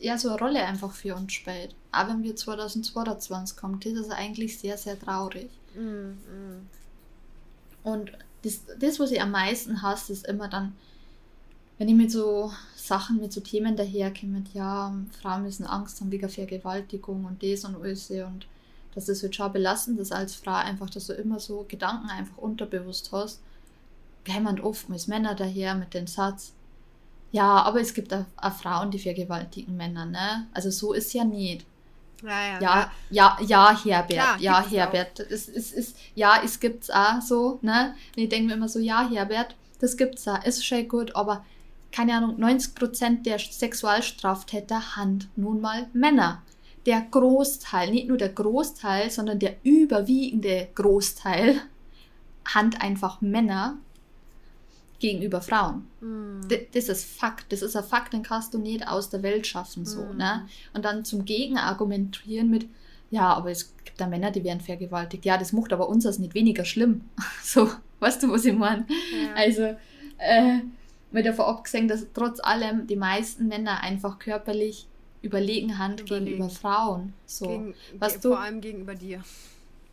ja, 0.00 0.16
so 0.18 0.30
eine 0.30 0.38
Rolle 0.38 0.64
einfach 0.64 0.92
für 0.92 1.14
uns 1.14 1.32
spielt. 1.32 1.74
Auch 1.92 2.08
wenn 2.08 2.22
wir 2.22 2.34
2022 2.34 3.56
kommen, 3.56 3.80
das 3.80 3.92
ist 3.92 4.10
eigentlich 4.10 4.58
sehr, 4.58 4.78
sehr 4.78 4.98
traurig. 4.98 5.50
Mm, 5.74 6.12
mm. 6.12 6.68
Und 7.82 8.12
das, 8.42 8.60
das, 8.78 8.98
was 8.98 9.10
ich 9.10 9.20
am 9.20 9.30
meisten 9.30 9.82
hasse, 9.82 10.12
ist 10.12 10.26
immer 10.26 10.48
dann, 10.48 10.74
wenn 11.80 11.88
ich 11.88 11.94
mit 11.94 12.12
so 12.12 12.52
Sachen, 12.76 13.20
mit 13.20 13.32
so 13.32 13.40
Themen 13.40 13.74
daherkomme, 13.74 14.44
ja, 14.52 14.94
Frauen 15.20 15.42
müssen 15.42 15.66
Angst 15.66 16.00
haben 16.00 16.12
wegen 16.12 16.28
Vergewaltigung 16.28 17.24
und 17.24 17.42
das 17.42 17.64
und 17.64 17.74
alles 17.74 18.10
und 18.10 18.46
dass 18.94 19.06
das 19.06 19.22
halt 19.22 19.34
schon 19.34 19.52
belastend 19.52 19.98
ist 19.98 20.12
als 20.12 20.34
Frau, 20.34 20.54
einfach, 20.54 20.90
dass 20.90 21.06
du 21.06 21.14
immer 21.14 21.40
so 21.40 21.64
Gedanken 21.68 22.10
einfach 22.10 22.36
unterbewusst 22.36 23.10
hast 23.10 23.40
kämen 24.24 24.60
oftmals 24.60 25.06
Männer 25.06 25.34
daher 25.34 25.74
mit 25.74 25.94
dem 25.94 26.06
Satz, 26.06 26.52
ja, 27.32 27.62
aber 27.62 27.80
es 27.80 27.94
gibt 27.94 28.12
auch, 28.12 28.24
auch 28.36 28.52
Frauen, 28.52 28.90
die 28.90 28.98
vergewaltigen 28.98 29.76
Männer, 29.76 30.04
ne? 30.04 30.46
Also 30.52 30.70
so 30.70 30.92
ist 30.92 31.12
ja 31.14 31.24
nicht. 31.24 31.64
Ja, 32.22 32.28
ja, 32.28 32.60
ja, 32.60 32.92
ja, 33.10 33.38
ja 33.40 33.84
Herbert, 33.84 34.10
Klar, 34.10 34.40
ja, 34.40 34.66
Herbert. 34.68 35.20
Es, 35.20 35.48
es, 35.48 35.72
es, 35.72 35.94
ja, 36.14 36.40
es 36.44 36.58
gibt's 36.58 36.90
auch 36.90 37.20
so, 37.22 37.58
ne? 37.62 37.94
Und 38.16 38.22
ich 38.22 38.28
denke 38.28 38.48
mir 38.48 38.54
immer 38.54 38.68
so, 38.68 38.80
ja, 38.80 39.08
Herbert, 39.08 39.54
das 39.78 39.96
gibt's 39.96 40.26
auch, 40.26 40.44
ist 40.44 40.66
schon 40.66 40.88
gut, 40.88 41.14
aber 41.14 41.44
keine 41.92 42.14
Ahnung, 42.14 42.36
90% 42.38 43.22
der 43.22 43.38
Sexualstraftäter 43.38 44.96
haben 44.96 45.30
nun 45.36 45.60
mal 45.60 45.88
Männer. 45.92 46.42
Der 46.86 47.02
Großteil, 47.02 47.90
nicht 47.90 48.08
nur 48.08 48.16
der 48.16 48.30
Großteil, 48.30 49.10
sondern 49.10 49.38
der 49.38 49.56
überwiegende 49.64 50.68
Großteil 50.74 51.60
hat 52.44 52.80
einfach 52.80 53.20
Männer, 53.20 53.78
gegenüber 55.00 55.40
Frauen. 55.40 55.86
Mm. 56.00 56.42
Das 56.72 56.88
ist 56.88 57.04
Fakt. 57.04 57.52
Das 57.52 57.62
ist 57.62 57.74
ein 57.74 57.82
Fakt, 57.82 58.12
den 58.12 58.22
kannst 58.22 58.54
du 58.54 58.58
nicht 58.58 58.86
aus 58.86 59.10
der 59.10 59.22
Welt 59.22 59.46
schaffen, 59.46 59.84
so, 59.84 60.04
mm. 60.04 60.16
ne? 60.16 60.46
Und 60.74 60.84
dann 60.84 61.04
zum 61.04 61.24
Gegenargumentieren 61.24 62.48
mit, 62.48 62.68
ja, 63.10 63.32
aber 63.32 63.50
es 63.50 63.74
gibt 63.84 64.00
da 64.00 64.06
Männer, 64.06 64.30
die 64.30 64.44
werden 64.44 64.60
vergewaltigt. 64.60 65.24
Ja, 65.24 65.36
das 65.36 65.52
macht 65.52 65.72
aber 65.72 65.88
uns 65.88 66.04
das 66.04 66.18
nicht 66.18 66.34
weniger 66.34 66.64
schlimm. 66.64 67.00
so, 67.42 67.68
weißt 67.98 68.22
du, 68.22 68.30
was 68.30 68.44
ich 68.44 68.54
meine? 68.54 68.86
Ja. 68.88 69.34
Also, 69.34 69.62
äh, 70.18 70.60
mit 71.10 71.26
davon 71.26 71.46
abgesehen, 71.46 71.88
dass 71.88 72.06
trotz 72.14 72.40
allem 72.40 72.86
die 72.86 72.96
meisten 72.96 73.48
Männer 73.48 73.82
einfach 73.82 74.18
körperlich 74.18 74.86
überlegen 75.22 75.78
haben 75.78 75.96
gegenüber 75.96 76.48
Frauen. 76.48 77.12
So, 77.26 77.46
Gegen, 77.46 77.74
was 77.98 78.20
du, 78.20 78.30
vor 78.30 78.40
allem 78.40 78.60
gegenüber 78.60 78.94
dir. 78.94 79.22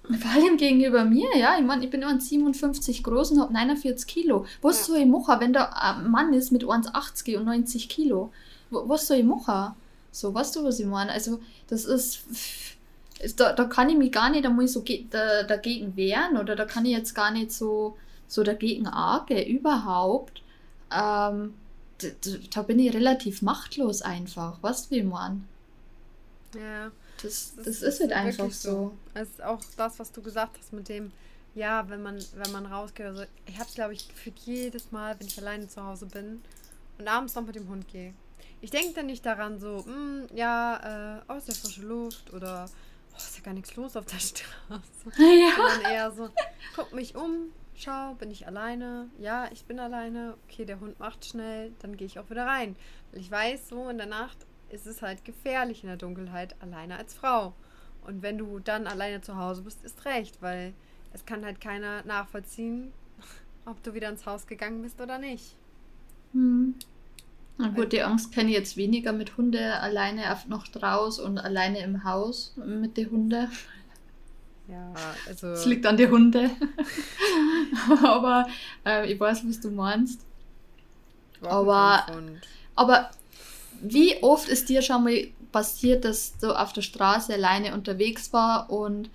Vor 0.03 0.31
allem 0.31 0.55
gegenüber 0.57 1.03
mir, 1.03 1.35
ja. 1.35 1.57
Ich 1.59 1.65
meine, 1.65 1.83
ich 1.83 1.91
bin 1.91 2.03
1,57 2.03 3.03
groß 3.03 3.31
und 3.31 3.41
habe 3.41 3.51
49 3.51 4.07
Kilo. 4.07 4.45
Was 4.61 4.79
ja. 4.79 4.85
soll 4.85 4.97
ich 4.99 5.05
machen, 5.05 5.39
wenn 5.39 5.53
da 5.53 5.65
ein 5.65 6.09
Mann 6.09 6.33
ist 6.33 6.51
mit 6.51 6.63
1,80 6.63 7.37
und 7.37 7.45
90 7.45 7.89
Kilo? 7.89 8.31
Was 8.69 9.07
soll 9.07 9.17
ich 9.17 9.25
machen? 9.25 9.75
So, 10.11 10.33
weißt 10.33 10.55
du, 10.55 10.63
was 10.63 10.79
ich 10.79 10.85
meine? 10.85 11.11
Also, 11.11 11.39
das 11.67 11.85
ist. 11.85 12.25
Da, 13.35 13.51
da 13.51 13.65
kann 13.65 13.89
ich 13.89 13.97
mich 13.97 14.11
gar 14.11 14.29
nicht 14.29 14.45
einmal 14.45 14.67
so 14.67 14.83
da, 15.09 15.41
dagegen 15.41 15.95
wehren 15.95 16.37
oder 16.37 16.55
da 16.55 16.65
kann 16.65 16.85
ich 16.85 16.91
jetzt 16.91 17.15
gar 17.15 17.31
nicht 17.31 17.51
so, 17.51 17.97
so 18.27 18.43
dagegen 18.43 18.87
arge, 18.87 19.41
überhaupt. 19.41 20.43
Ähm, 20.91 21.53
da, 22.51 22.61
bin 22.61 22.79
ich 22.79 22.93
relativ 22.93 23.41
machtlos 23.41 24.01
einfach. 24.01 24.59
Wie 24.89 24.99
ich 24.99 25.03
meine? 25.03 25.41
Ja. 26.55 26.91
Das, 27.21 27.53
das, 27.55 27.65
das 27.65 27.81
ist 27.81 28.01
halt 28.01 28.13
einfach 28.13 28.51
so. 28.51 28.93
Es 29.13 29.29
ist 29.29 29.43
auch 29.43 29.59
das, 29.75 29.97
was 29.97 30.11
du 30.11 30.21
gesagt 30.21 30.57
hast 30.59 30.71
mit 30.71 30.87
dem, 30.87 31.11
ja, 31.55 31.89
wenn 31.89 32.03
man, 32.03 32.23
wenn 32.35 32.51
man 32.51 32.67
rausgeht. 32.67 33.07
Also 33.07 33.23
ich 33.47 33.55
habe 33.55 33.67
es, 33.67 33.75
glaube 33.75 33.93
ich, 33.93 34.07
gefühlt 34.07 34.37
jedes 34.39 34.91
Mal, 34.91 35.19
wenn 35.19 35.27
ich 35.27 35.37
alleine 35.39 35.67
zu 35.67 35.83
Hause 35.83 36.05
bin 36.05 36.41
und 36.99 37.07
abends 37.07 37.33
noch 37.35 37.45
mit 37.45 37.55
dem 37.55 37.67
Hund 37.69 37.87
gehe. 37.87 38.13
Ich 38.61 38.71
denke 38.71 38.93
dann 38.93 39.07
nicht 39.07 39.25
daran, 39.25 39.59
so, 39.59 39.83
mh, 39.85 39.93
hm, 39.93 40.27
ja, 40.35 41.17
äh, 41.17 41.21
oh, 41.27 41.35
ist 41.35 41.47
ja 41.47 41.53
frische 41.53 41.81
Luft 41.81 42.33
oder 42.33 42.69
oh, 43.13 43.17
ist 43.17 43.37
ja 43.37 43.43
gar 43.43 43.53
nichts 43.53 43.75
los 43.75 43.95
auf 43.95 44.05
der 44.05 44.19
Straße. 44.19 44.43
Ja. 45.17 45.55
Sondern 45.55 45.91
eher 45.91 46.11
so, 46.11 46.29
guck 46.75 46.93
mich 46.93 47.15
um, 47.15 47.51
schau, 47.77 48.13
bin 48.15 48.31
ich 48.31 48.47
alleine? 48.47 49.09
Ja, 49.19 49.49
ich 49.51 49.65
bin 49.65 49.79
alleine. 49.79 50.35
Okay, 50.43 50.65
der 50.65 50.79
Hund 50.79 50.99
macht 50.99 51.25
schnell, 51.25 51.71
dann 51.79 51.97
gehe 51.97 52.07
ich 52.07 52.19
auch 52.19 52.29
wieder 52.29 52.45
rein. 52.45 52.75
Weil 53.11 53.21
ich 53.21 53.31
weiß, 53.31 53.69
so 53.69 53.89
in 53.89 53.97
der 53.97 54.07
Nacht 54.07 54.37
ist 54.69 54.87
es 54.87 55.01
halt 55.01 55.23
gefährlich 55.23 55.83
in 55.83 55.87
der 55.87 55.97
Dunkelheit 55.97 56.55
alleine 56.61 56.97
als 56.97 57.13
Frau. 57.13 57.53
Und 58.05 58.21
wenn 58.21 58.37
du 58.37 58.59
dann 58.59 58.87
alleine 58.87 59.21
zu 59.21 59.37
Hause 59.37 59.61
bist, 59.61 59.83
ist 59.83 60.05
recht, 60.05 60.41
weil 60.41 60.73
es 61.13 61.25
kann 61.25 61.45
halt 61.45 61.61
keiner 61.61 62.03
nachvollziehen, 62.05 62.91
ob 63.65 63.81
du 63.83 63.93
wieder 63.93 64.09
ins 64.09 64.25
Haus 64.25 64.47
gegangen 64.47 64.81
bist 64.81 64.99
oder 65.01 65.17
nicht. 65.17 65.55
Hm. 66.33 66.75
Na 67.59 67.69
gut, 67.69 67.91
die 67.91 68.03
Angst 68.03 68.33
kenne 68.33 68.49
ich 68.49 68.55
jetzt 68.55 68.77
weniger 68.77 69.13
mit 69.13 69.35
Hunde 69.35 69.79
alleine 69.79 70.21
noch 70.47 70.67
draus 70.67 71.19
und 71.19 71.39
alleine 71.39 71.79
im 71.79 72.03
Haus 72.03 72.53
mit 72.55 72.97
den 72.97 73.09
Hunden. 73.09 73.49
Ja, 74.67 74.93
also. 75.27 75.47
Es 75.47 75.65
liegt 75.65 75.85
an 75.85 75.97
den 75.97 76.11
Hunde. 76.11 76.51
aber 78.03 78.47
äh, 78.85 79.11
ich 79.11 79.19
weiß, 79.19 79.47
was 79.47 79.59
du 79.59 79.71
meinst. 79.71 80.25
Aber, 81.41 82.05
aber 82.75 83.11
wie 83.81 84.21
oft 84.23 84.49
ist 84.49 84.69
dir 84.69 84.81
schon 84.81 85.03
mal 85.03 85.27
passiert, 85.51 86.03
dass 86.03 86.37
du 86.37 86.51
auf 86.51 86.73
der 86.73 86.81
Straße 86.81 87.33
alleine 87.33 87.73
unterwegs 87.73 88.33
war 88.33 88.69
und 88.69 89.09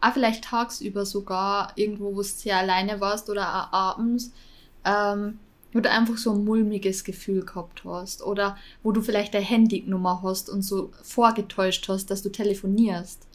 auch 0.00 0.12
vielleicht 0.12 0.44
tagsüber 0.44 1.04
sogar 1.04 1.72
irgendwo, 1.74 2.12
wo 2.12 2.18
du 2.18 2.22
sehr 2.22 2.58
alleine 2.58 3.00
warst 3.00 3.28
oder 3.30 3.48
auch 3.48 3.72
abends, 3.72 4.32
ähm, 4.84 5.38
wo 5.72 5.80
du 5.80 5.90
einfach 5.90 6.16
so 6.16 6.32
ein 6.32 6.44
mulmiges 6.44 7.04
Gefühl 7.04 7.44
gehabt 7.44 7.82
hast 7.84 8.22
oder 8.22 8.56
wo 8.82 8.92
du 8.92 9.02
vielleicht 9.02 9.34
deine 9.34 9.44
Handynummer 9.44 10.22
hast 10.22 10.48
und 10.48 10.62
so 10.62 10.92
vorgetäuscht 11.02 11.88
hast, 11.88 12.10
dass 12.10 12.22
du 12.22 12.30
telefonierst. 12.30 13.26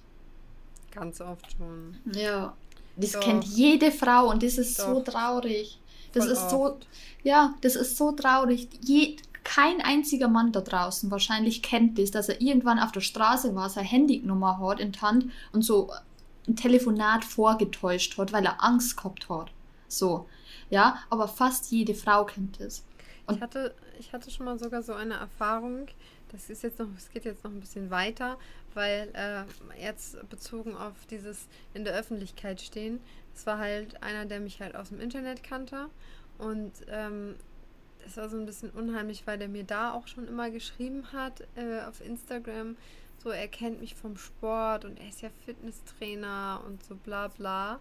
Ganz 0.92 1.22
oft 1.22 1.52
schon. 1.58 1.98
Ja, 2.14 2.54
das 2.96 3.14
Doch. 3.14 3.20
kennt 3.22 3.46
jede 3.46 3.92
Frau 3.92 4.30
und 4.30 4.44
das 4.44 4.58
ist 4.58 4.80
Doch. 4.80 4.88
so 4.88 5.00
traurig. 5.02 5.80
Das 6.14 6.26
Voll 6.26 6.34
ist 6.34 6.42
oft. 6.42 6.52
so, 6.52 6.78
ja, 7.24 7.54
das 7.62 7.76
ist 7.76 7.98
so 7.98 8.12
traurig. 8.12 8.68
Je, 8.82 9.16
kein 9.44 9.82
einziger 9.82 10.28
Mann 10.28 10.52
da 10.52 10.62
draußen 10.62 11.10
wahrscheinlich 11.10 11.62
kennt 11.62 11.98
das, 11.98 12.12
dass 12.12 12.30
er 12.30 12.42
irgendwann 12.42 12.80
auf 12.80 12.92
der 12.92 13.02
Straße 13.02 13.56
war, 13.56 13.70
seine 13.70 13.88
Handynummer 13.88 14.60
hat 14.60 14.80
in 14.80 14.92
der 14.92 15.02
Hand 15.02 15.26
und 15.52 15.64
so 15.64 15.92
ein 16.48 16.56
Telefonat 16.56 17.24
vorgetäuscht 17.26 18.18
hat, 18.18 18.34
weil 18.34 18.46
er 18.46 18.64
Angst 18.64 18.98
gehabt 18.98 19.30
hat. 19.30 19.52
So, 19.88 20.28
ja, 20.70 21.00
aber 21.10 21.28
fast 21.28 21.72
jede 21.72 21.96
Frau 21.96 22.26
kennt 22.26 22.60
es. 22.60 22.84
Und 23.26 23.36
ich 23.36 23.42
hatte, 23.42 23.74
ich 24.00 24.14
hatte 24.14 24.30
schon 24.32 24.46
mal 24.46 24.60
sogar 24.60 24.82
so 24.84 24.94
eine 24.94 25.16
Erfahrung, 25.16 25.88
das 26.32 26.50
ist 26.50 26.64
jetzt 26.64 26.80
noch, 26.80 26.88
es 26.98 27.10
geht 27.12 27.26
jetzt 27.26 27.44
noch 27.44 27.52
ein 27.52 27.60
bisschen 27.60 27.90
weiter, 27.90 28.38
weil 28.74 29.10
äh, 29.14 29.44
jetzt 29.82 30.18
bezogen 30.30 30.76
auf 30.76 31.06
dieses 31.10 31.48
in 31.74 31.84
der 31.84 31.94
Öffentlichkeit 31.94 32.62
stehen, 32.62 33.00
es 33.36 33.46
war 33.46 33.58
halt 33.58 34.02
einer, 34.04 34.26
der 34.26 34.40
mich 34.40 34.62
halt 34.62 34.76
aus 34.76 34.90
dem 34.90 35.00
Internet 35.00 35.44
kannte 35.44 35.88
und 36.38 36.72
ähm, 36.88 37.36
es 38.06 38.18
war 38.18 38.30
so 38.30 38.38
ein 38.38 38.46
bisschen 38.46 38.72
unheimlich, 38.72 39.28
weil 39.28 39.38
der 39.38 39.48
mir 39.48 39.64
da 39.64 39.94
auch 39.94 40.08
schon 40.08 40.28
immer 40.28 40.50
geschrieben 40.50 41.12
hat 41.14 41.42
äh, 41.56 41.82
auf 41.82 42.02
Instagram, 42.02 42.76
so 43.24 43.30
er 43.30 43.48
kennt 43.48 43.80
mich 43.80 43.96
vom 43.96 44.18
Sport 44.18 44.86
und 44.86 45.00
er 45.00 45.10
ist 45.10 45.22
ja 45.22 45.30
Fitnesstrainer 45.46 46.64
und 46.66 46.84
so 46.84 46.96
bla 46.96 47.28
bla. 47.28 47.80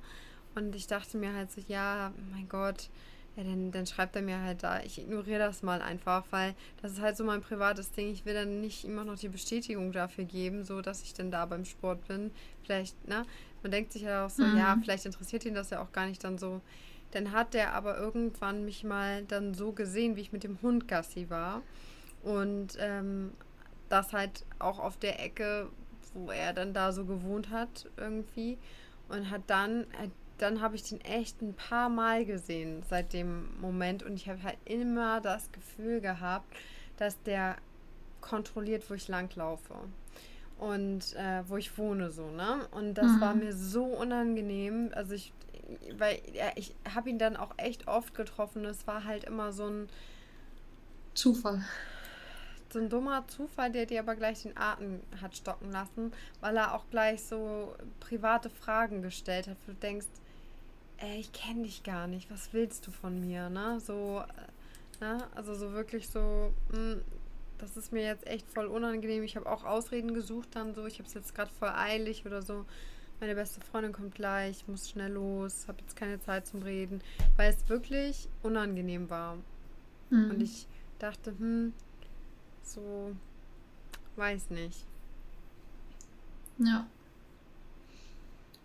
Und 0.54 0.74
ich 0.74 0.86
dachte 0.86 1.16
mir 1.16 1.32
halt 1.32 1.50
so, 1.50 1.62
ja, 1.68 2.12
mein 2.32 2.48
Gott, 2.48 2.90
ja, 3.36 3.44
dann, 3.44 3.70
dann 3.70 3.86
schreibt 3.86 4.16
er 4.16 4.22
mir 4.22 4.40
halt 4.42 4.62
da, 4.62 4.80
ich 4.80 4.98
ignoriere 4.98 5.38
das 5.38 5.62
mal 5.62 5.80
einfach, 5.82 6.24
weil 6.30 6.54
das 6.82 6.92
ist 6.92 7.00
halt 7.00 7.16
so 7.16 7.24
mein 7.24 7.40
privates 7.40 7.92
Ding. 7.92 8.10
Ich 8.10 8.24
will 8.24 8.34
dann 8.34 8.60
nicht 8.60 8.84
immer 8.84 9.04
noch 9.04 9.18
die 9.18 9.28
Bestätigung 9.28 9.92
dafür 9.92 10.24
geben, 10.24 10.64
so 10.64 10.80
dass 10.80 11.02
ich 11.02 11.14
dann 11.14 11.30
da 11.30 11.46
beim 11.46 11.64
Sport 11.64 12.06
bin. 12.08 12.32
Vielleicht, 12.64 13.08
ne? 13.08 13.24
Man 13.62 13.72
denkt 13.72 13.92
sich 13.92 14.02
ja 14.02 14.26
auch 14.26 14.30
so, 14.30 14.42
mhm. 14.42 14.56
ja, 14.56 14.76
vielleicht 14.82 15.06
interessiert 15.06 15.44
ihn 15.44 15.54
das 15.54 15.70
ja 15.70 15.82
auch 15.82 15.92
gar 15.92 16.06
nicht 16.06 16.24
dann 16.24 16.38
so. 16.38 16.60
Dann 17.12 17.32
hat 17.32 17.54
der 17.54 17.74
aber 17.74 17.98
irgendwann 17.98 18.64
mich 18.64 18.84
mal 18.84 19.24
dann 19.24 19.54
so 19.54 19.72
gesehen, 19.72 20.16
wie 20.16 20.22
ich 20.22 20.32
mit 20.32 20.44
dem 20.44 20.60
Hund 20.62 20.88
Gassi 20.88 21.28
war. 21.28 21.62
Und 22.22 22.76
ähm, 22.78 23.32
das 23.88 24.12
halt 24.12 24.44
auch 24.58 24.78
auf 24.78 24.96
der 24.96 25.22
Ecke, 25.24 25.68
wo 26.14 26.30
er 26.30 26.52
dann 26.52 26.72
da 26.72 26.92
so 26.92 27.04
gewohnt 27.04 27.50
hat, 27.50 27.88
irgendwie. 27.96 28.58
Und 29.08 29.30
hat 29.30 29.42
dann, 29.48 29.86
dann 30.40 30.60
habe 30.60 30.76
ich 30.76 30.82
den 30.82 31.00
echt 31.02 31.42
ein 31.42 31.54
paar 31.54 31.88
Mal 31.88 32.24
gesehen 32.24 32.82
seit 32.88 33.12
dem 33.12 33.58
Moment. 33.60 34.02
Und 34.02 34.14
ich 34.14 34.28
habe 34.28 34.42
halt 34.42 34.58
immer 34.64 35.20
das 35.20 35.52
Gefühl 35.52 36.00
gehabt, 36.00 36.54
dass 36.96 37.22
der 37.22 37.56
kontrolliert, 38.20 38.88
wo 38.88 38.94
ich 38.94 39.08
langlaufe 39.08 39.74
und 40.58 41.14
äh, 41.16 41.42
wo 41.48 41.56
ich 41.56 41.76
wohne 41.78 42.10
so, 42.10 42.30
ne? 42.30 42.68
Und 42.70 42.94
das 42.94 43.12
mhm. 43.12 43.20
war 43.20 43.34
mir 43.34 43.54
so 43.54 43.84
unangenehm. 43.84 44.90
Also 44.94 45.14
ich, 45.14 45.32
weil 45.96 46.20
ja, 46.34 46.52
ich 46.56 46.74
habe 46.94 47.10
ihn 47.10 47.18
dann 47.18 47.36
auch 47.36 47.52
echt 47.56 47.88
oft 47.88 48.14
getroffen. 48.14 48.64
Es 48.64 48.86
war 48.86 49.04
halt 49.04 49.24
immer 49.24 49.52
so 49.52 49.66
ein 49.66 49.88
Zufall. 51.14 51.64
So 52.72 52.78
ein 52.78 52.88
dummer 52.88 53.26
Zufall, 53.26 53.72
der 53.72 53.86
dir 53.86 54.00
aber 54.00 54.14
gleich 54.14 54.42
den 54.42 54.56
Atem 54.56 55.00
hat 55.20 55.36
stocken 55.36 55.72
lassen, 55.72 56.12
weil 56.40 56.56
er 56.56 56.74
auch 56.74 56.84
gleich 56.90 57.24
so 57.24 57.74
private 57.98 58.48
Fragen 58.48 59.02
gestellt 59.02 59.48
hat, 59.48 59.56
wo 59.66 59.72
du 59.72 59.78
denkst, 59.78 60.06
ey, 61.00 61.20
ich 61.20 61.32
kenne 61.32 61.64
dich 61.64 61.82
gar 61.82 62.06
nicht, 62.06 62.30
was 62.30 62.52
willst 62.52 62.86
du 62.86 62.90
von 62.90 63.20
mir, 63.20 63.50
ne? 63.50 63.80
So, 63.80 64.22
äh, 65.00 65.04
ne? 65.04 65.26
Also 65.34 65.54
so 65.54 65.72
wirklich 65.72 66.08
so, 66.08 66.52
mh, 66.70 66.76
hm, 66.76 67.00
das 67.58 67.76
ist 67.76 67.92
mir 67.92 68.02
jetzt 68.02 68.26
echt 68.26 68.48
voll 68.50 68.66
unangenehm. 68.66 69.22
Ich 69.22 69.36
habe 69.36 69.50
auch 69.50 69.64
Ausreden 69.64 70.14
gesucht 70.14 70.48
dann 70.52 70.74
so. 70.74 70.86
Ich 70.86 70.98
habe 70.98 71.06
es 71.06 71.14
jetzt 71.14 71.34
gerade 71.34 71.50
voll 71.50 71.68
eilig 71.68 72.24
oder 72.24 72.40
so. 72.42 72.64
Meine 73.20 73.34
beste 73.34 73.60
Freundin 73.60 73.92
kommt 73.92 74.14
gleich, 74.14 74.66
muss 74.66 74.88
schnell 74.88 75.12
los, 75.12 75.68
habe 75.68 75.78
jetzt 75.82 75.94
keine 75.94 76.18
Zeit 76.20 76.46
zum 76.46 76.62
Reden, 76.62 77.02
weil 77.36 77.52
es 77.52 77.68
wirklich 77.68 78.28
unangenehm 78.42 79.10
war. 79.10 79.36
Mhm. 80.08 80.30
Und 80.30 80.40
ich 80.40 80.66
dachte, 80.98 81.32
hm, 81.38 81.74
so, 82.62 83.14
weiß 84.16 84.48
nicht. 84.50 84.86
Ja. 86.58 86.86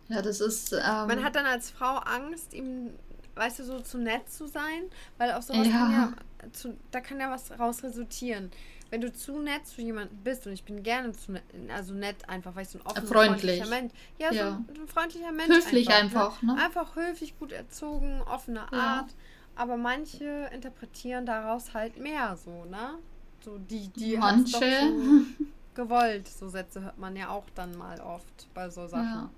Ja, 0.08 0.22
das 0.22 0.40
ist. 0.42 0.74
Ähm, 0.74 1.08
Man 1.08 1.24
hat 1.24 1.36
dann 1.36 1.46
als 1.46 1.72
Frau 1.72 1.98
Angst, 1.98 2.54
ihm, 2.54 2.92
weißt 3.36 3.60
du, 3.60 3.64
so 3.64 3.80
zu 3.80 3.98
nett 3.98 4.30
zu 4.30 4.48
sein, 4.48 4.84
weil 5.18 5.32
auch 5.34 5.42
sowas 5.42 5.68
ja. 5.68 5.74
kann 5.74 5.92
ja, 5.92 6.54
zu, 6.54 6.78
da 6.92 7.02
kann 7.02 7.20
ja 7.20 7.32
was 7.32 7.58
raus 7.60 7.84
resultieren 7.84 8.52
wenn 8.90 9.02
du 9.02 9.12
zu 9.12 9.40
nett 9.40 9.68
zu 9.68 9.82
jemandem 9.82 10.18
bist 10.24 10.46
und 10.48 10.54
ich 10.54 10.64
bin 10.64 10.84
gerne 10.84 11.12
zu 11.12 11.34
nett, 11.34 11.44
also 11.74 11.94
nett 11.94 12.30
einfach, 12.30 12.56
weil 12.56 12.64
ich 12.64 12.70
so 12.70 12.80
ein 12.80 12.86
offener, 12.86 13.08
freundlich. 13.08 13.58
freundlicher 13.58 13.68
Mensch. 13.70 13.94
Ja, 14.20 14.32
ja. 14.32 14.64
So 14.74 14.82
ein 14.82 14.88
freundlicher 14.88 15.32
Mensch. 15.32 15.56
Höflich 15.56 15.90
einfach, 15.90 16.42
einfach 16.42 16.42
ne? 16.44 16.64
Einfach 16.64 16.96
höflich, 16.96 17.38
gut 17.38 17.52
erzogen, 17.52 18.22
offene 18.22 18.66
ja. 18.72 18.78
Art. 18.78 19.16
Aber 19.56 19.78
manche 19.78 20.50
interpretieren 20.54 21.26
daraus 21.26 21.74
halt 21.74 21.98
mehr 21.98 22.38
so, 22.38 22.66
ne? 22.66 23.00
So 23.44 23.58
die, 23.58 23.88
die 23.90 24.18
manche 24.18 24.58
so 24.58 25.44
gewollt. 25.76 26.28
So 26.28 26.48
Sätze 26.48 26.82
hört 26.82 26.98
man 26.98 27.16
ja 27.16 27.30
auch 27.30 27.46
dann 27.56 27.78
mal 27.78 28.00
oft 28.02 28.48
bei 28.54 28.70
so 28.70 28.88
Sachen. 28.88 29.04
Ja. 29.04 29.30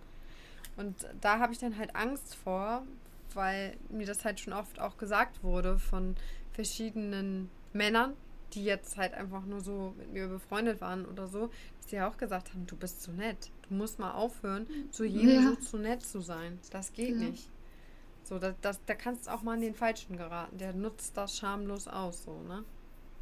Und 0.78 0.96
da 1.22 1.40
habe 1.40 1.52
ich 1.52 1.60
dann 1.60 1.78
halt 1.78 1.96
Angst 1.96 2.36
vor, 2.36 2.84
weil 3.34 3.76
mir 3.90 4.06
das 4.06 4.24
halt 4.24 4.40
schon 4.40 4.54
oft 4.54 4.80
auch 4.80 4.98
gesagt 4.98 5.44
wurde 5.44 5.80
von 5.80 6.16
verschiedenen 6.54 7.50
Männern, 7.74 8.13
die 8.54 8.63
jetzt 8.63 8.96
halt 8.98 9.13
einfach 9.13 9.46
nur 9.46 9.60
so 9.60 9.94
mit 9.98 10.13
mir 10.13 10.28
befreundet 10.28 10.80
waren 10.80 11.06
oder 11.06 11.28
so, 11.28 11.50
dass 11.82 11.90
sie 11.90 12.02
auch 12.02 12.18
gesagt 12.18 12.54
haben, 12.54 12.66
du 12.68 12.76
bist 12.76 13.02
zu 13.02 13.12
nett. 13.12 13.52
Du 13.68 13.74
musst 13.74 14.00
mal 14.00 14.12
aufhören, 14.12 14.68
zu 14.92 15.04
jedem 15.04 15.44
ja. 15.44 15.50
so 15.50 15.56
zu 15.56 15.78
nett 15.78 16.04
zu 16.04 16.22
sein. 16.22 16.60
Das 16.72 16.94
geht 16.94 17.20
ja. 17.20 17.28
nicht. 17.28 17.50
So, 18.24 18.40
da, 18.40 18.54
das, 18.62 18.80
da 18.86 18.94
kannst 18.94 19.28
du 19.28 19.32
auch 19.32 19.42
mal 19.42 19.54
an 19.54 19.62
den 19.62 19.76
Falschen 19.76 20.18
geraten. 20.18 20.58
Der 20.58 20.74
nutzt 20.74 21.18
das 21.18 21.38
schamlos 21.38 21.88
aus, 21.88 22.24
so, 22.24 22.42
ne? 22.48 22.63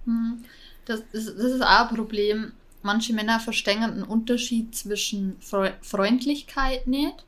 Mhm. 0.05 0.43
Das 0.85 1.01
ist, 1.11 1.27
das 1.27 1.51
ist 1.51 1.61
auch 1.61 1.89
ein 1.89 1.95
Problem. 1.95 2.53
Manche 2.83 3.13
Männer 3.13 3.39
verstehen 3.39 3.81
einen 3.81 4.03
Unterschied 4.03 4.75
zwischen 4.75 5.37
Freundlichkeit 5.39 6.85
nicht 6.85 7.25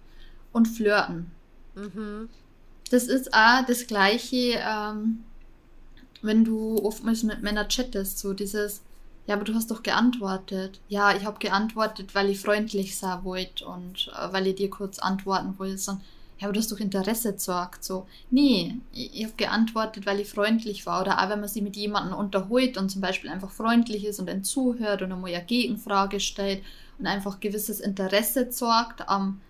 und 0.57 0.67
Flirten. 0.67 1.31
Mhm. 1.75 2.29
Das 2.89 3.03
ist 3.03 3.33
auch 3.33 3.65
das 3.65 3.87
gleiche, 3.87 4.59
ähm, 4.59 5.23
wenn 6.21 6.43
du 6.43 6.83
oftmals 6.83 7.23
mit 7.23 7.43
Männern 7.43 7.69
chattest, 7.69 8.19
so 8.19 8.33
dieses, 8.33 8.81
ja, 9.27 9.35
aber 9.35 9.43
du 9.43 9.53
hast 9.53 9.69
doch 9.69 9.83
geantwortet. 9.83 10.79
Ja, 10.89 11.15
ich 11.15 11.25
habe 11.25 11.37
geantwortet, 11.39 12.15
weil 12.15 12.29
ich 12.29 12.39
freundlich 12.39 12.97
sein 12.97 13.23
wollte 13.23 13.65
und 13.65 14.11
äh, 14.17 14.33
weil 14.33 14.47
ich 14.47 14.55
dir 14.55 14.69
kurz 14.69 14.99
antworten 14.99 15.53
wollte. 15.59 15.91
Und, 15.91 16.01
ja, 16.39 16.47
aber 16.47 16.53
du 16.53 16.59
hast 16.59 16.71
doch 16.71 16.79
Interesse 16.79 17.33
gezeigt. 17.33 17.83
So, 17.83 18.07
nee, 18.31 18.77
ich, 18.93 19.13
ich 19.13 19.23
habe 19.25 19.35
geantwortet, 19.37 20.05
weil 20.05 20.19
ich 20.19 20.29
freundlich 20.29 20.85
war. 20.85 21.01
Oder 21.01 21.21
auch 21.21 21.29
wenn 21.29 21.41
man 21.41 21.49
sich 21.49 21.61
mit 21.61 21.75
jemandem 21.75 22.17
unterholt 22.17 22.77
und 22.77 22.89
zum 22.89 23.01
Beispiel 23.01 23.29
einfach 23.29 23.51
freundlich 23.51 24.05
ist 24.05 24.19
und 24.19 24.27
dann 24.27 24.43
zuhört 24.43 25.01
und 25.01 25.11
einmal 25.11 25.33
eine 25.33 25.45
Gegenfrage 25.45 26.19
stellt 26.19 26.63
und 26.97 27.05
einfach 27.05 27.39
gewisses 27.39 27.79
Interesse 27.79 28.49
zeigt, 28.49 29.05
ähm, 29.09 29.41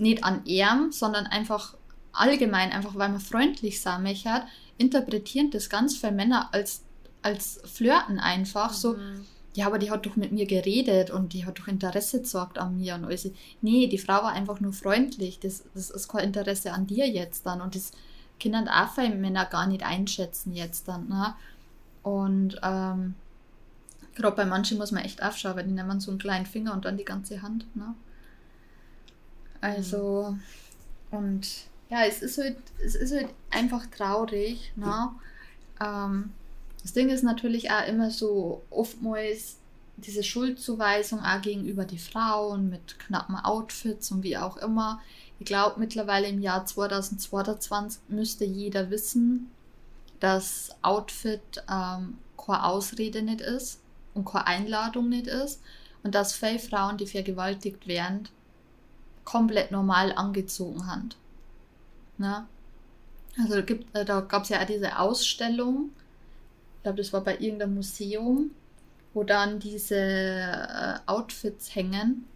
nicht 0.00 0.24
an 0.24 0.44
ihm, 0.44 0.92
sondern 0.92 1.26
einfach 1.26 1.74
allgemein, 2.12 2.72
einfach 2.72 2.94
weil 2.96 3.08
man 3.08 3.20
freundlich 3.20 3.80
sein 3.80 4.02
möchte, 4.02 4.42
interpretieren 4.78 5.50
das 5.50 5.68
ganz 5.68 5.96
viele 5.96 6.12
Männer 6.12 6.48
als, 6.52 6.82
als 7.22 7.60
Flirten 7.64 8.18
einfach. 8.18 8.70
Mhm. 8.70 8.76
So, 8.76 8.96
ja, 9.54 9.66
aber 9.66 9.78
die 9.78 9.90
hat 9.90 10.06
doch 10.06 10.16
mit 10.16 10.32
mir 10.32 10.46
geredet 10.46 11.10
und 11.10 11.32
die 11.32 11.44
hat 11.44 11.58
doch 11.58 11.68
Interesse 11.68 12.18
gezeigt 12.18 12.58
an 12.58 12.78
mir 12.78 12.94
und 12.94 13.04
alles. 13.04 13.28
Nee, 13.60 13.88
die 13.88 13.98
Frau 13.98 14.14
war 14.14 14.32
einfach 14.32 14.60
nur 14.60 14.72
freundlich. 14.72 15.40
Das, 15.40 15.64
das 15.74 15.90
ist 15.90 16.08
kein 16.08 16.24
Interesse 16.24 16.72
an 16.72 16.86
dir 16.86 17.08
jetzt 17.08 17.46
dann. 17.46 17.60
Und 17.60 17.74
das 17.74 17.92
können 18.40 18.68
auch 18.68 18.92
viele 18.94 19.14
Männer 19.14 19.44
gar 19.46 19.66
nicht 19.66 19.84
einschätzen 19.84 20.54
jetzt 20.54 20.88
dann. 20.88 21.08
Ne? 21.08 21.34
Und 22.02 22.60
ähm, 22.62 23.14
gerade 24.14 24.36
bei 24.36 24.44
manchen 24.44 24.78
muss 24.78 24.92
man 24.92 25.04
echt 25.04 25.22
aufschauen, 25.22 25.56
weil 25.56 25.64
die 25.64 25.72
nehmen 25.72 26.00
so 26.00 26.10
einen 26.10 26.20
kleinen 26.20 26.46
Finger 26.46 26.72
und 26.72 26.84
dann 26.84 26.96
die 26.96 27.04
ganze 27.04 27.42
Hand. 27.42 27.66
Ne? 27.74 27.94
Also, 29.60 30.36
mhm. 31.10 31.18
und 31.18 31.48
ja, 31.90 32.04
es 32.04 32.22
ist 32.22 32.38
halt, 32.38 32.56
es 32.84 32.94
ist 32.94 33.12
halt 33.12 33.28
einfach 33.50 33.86
traurig. 33.86 34.72
Ne? 34.76 35.10
Ähm, 35.80 36.30
das 36.82 36.92
Ding 36.92 37.08
ist 37.08 37.24
natürlich 37.24 37.70
auch 37.70 37.86
immer 37.86 38.10
so 38.10 38.62
oftmals 38.70 39.56
diese 39.96 40.22
Schuldzuweisung 40.22 41.20
auch 41.20 41.42
gegenüber 41.42 41.84
die 41.84 41.98
Frauen 41.98 42.70
mit 42.70 42.98
knappen 42.98 43.36
Outfits 43.36 44.10
und 44.12 44.22
wie 44.22 44.38
auch 44.38 44.56
immer. 44.56 45.00
Ich 45.38 45.46
glaube, 45.46 45.80
mittlerweile 45.80 46.28
im 46.28 46.40
Jahr 46.40 46.64
2022 46.64 48.00
müsste 48.08 48.44
jeder 48.44 48.90
wissen, 48.90 49.50
dass 50.20 50.70
Outfit 50.82 51.64
ähm, 51.70 52.18
keine 52.36 52.64
Ausrede 52.64 53.22
nicht 53.22 53.40
ist 53.40 53.80
und 54.14 54.24
keine 54.26 54.46
Einladung 54.46 55.08
nicht 55.08 55.26
ist 55.26 55.60
und 56.02 56.14
dass 56.14 56.34
viele 56.34 56.58
Frauen, 56.58 56.96
die 56.96 57.06
vergewaltigt 57.06 57.86
werden, 57.86 58.28
komplett 59.30 59.70
normal 59.70 60.12
angezogen 60.12 60.86
haben. 60.86 61.10
Ne? 62.18 62.46
Also 63.38 63.62
gibt, 63.62 63.94
äh, 63.96 64.04
da 64.04 64.20
gab 64.20 64.42
es 64.42 64.48
ja 64.48 64.60
auch 64.60 64.66
diese 64.66 64.98
Ausstellung, 64.98 65.90
ich 66.76 66.82
glaube, 66.82 66.98
das 66.98 67.12
war 67.12 67.20
bei 67.20 67.38
irgendeinem 67.38 67.74
Museum, 67.74 68.50
wo 69.12 69.22
dann 69.22 69.60
diese 69.60 69.96
äh, 69.96 70.98
Outfits 71.06 71.74
hängen 71.74 72.26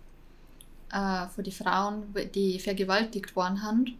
äh, 0.92 1.26
für 1.28 1.42
die 1.42 1.50
Frauen, 1.50 2.14
die 2.34 2.60
vergewaltigt 2.60 3.34
worden 3.36 3.56
sind. 3.56 3.94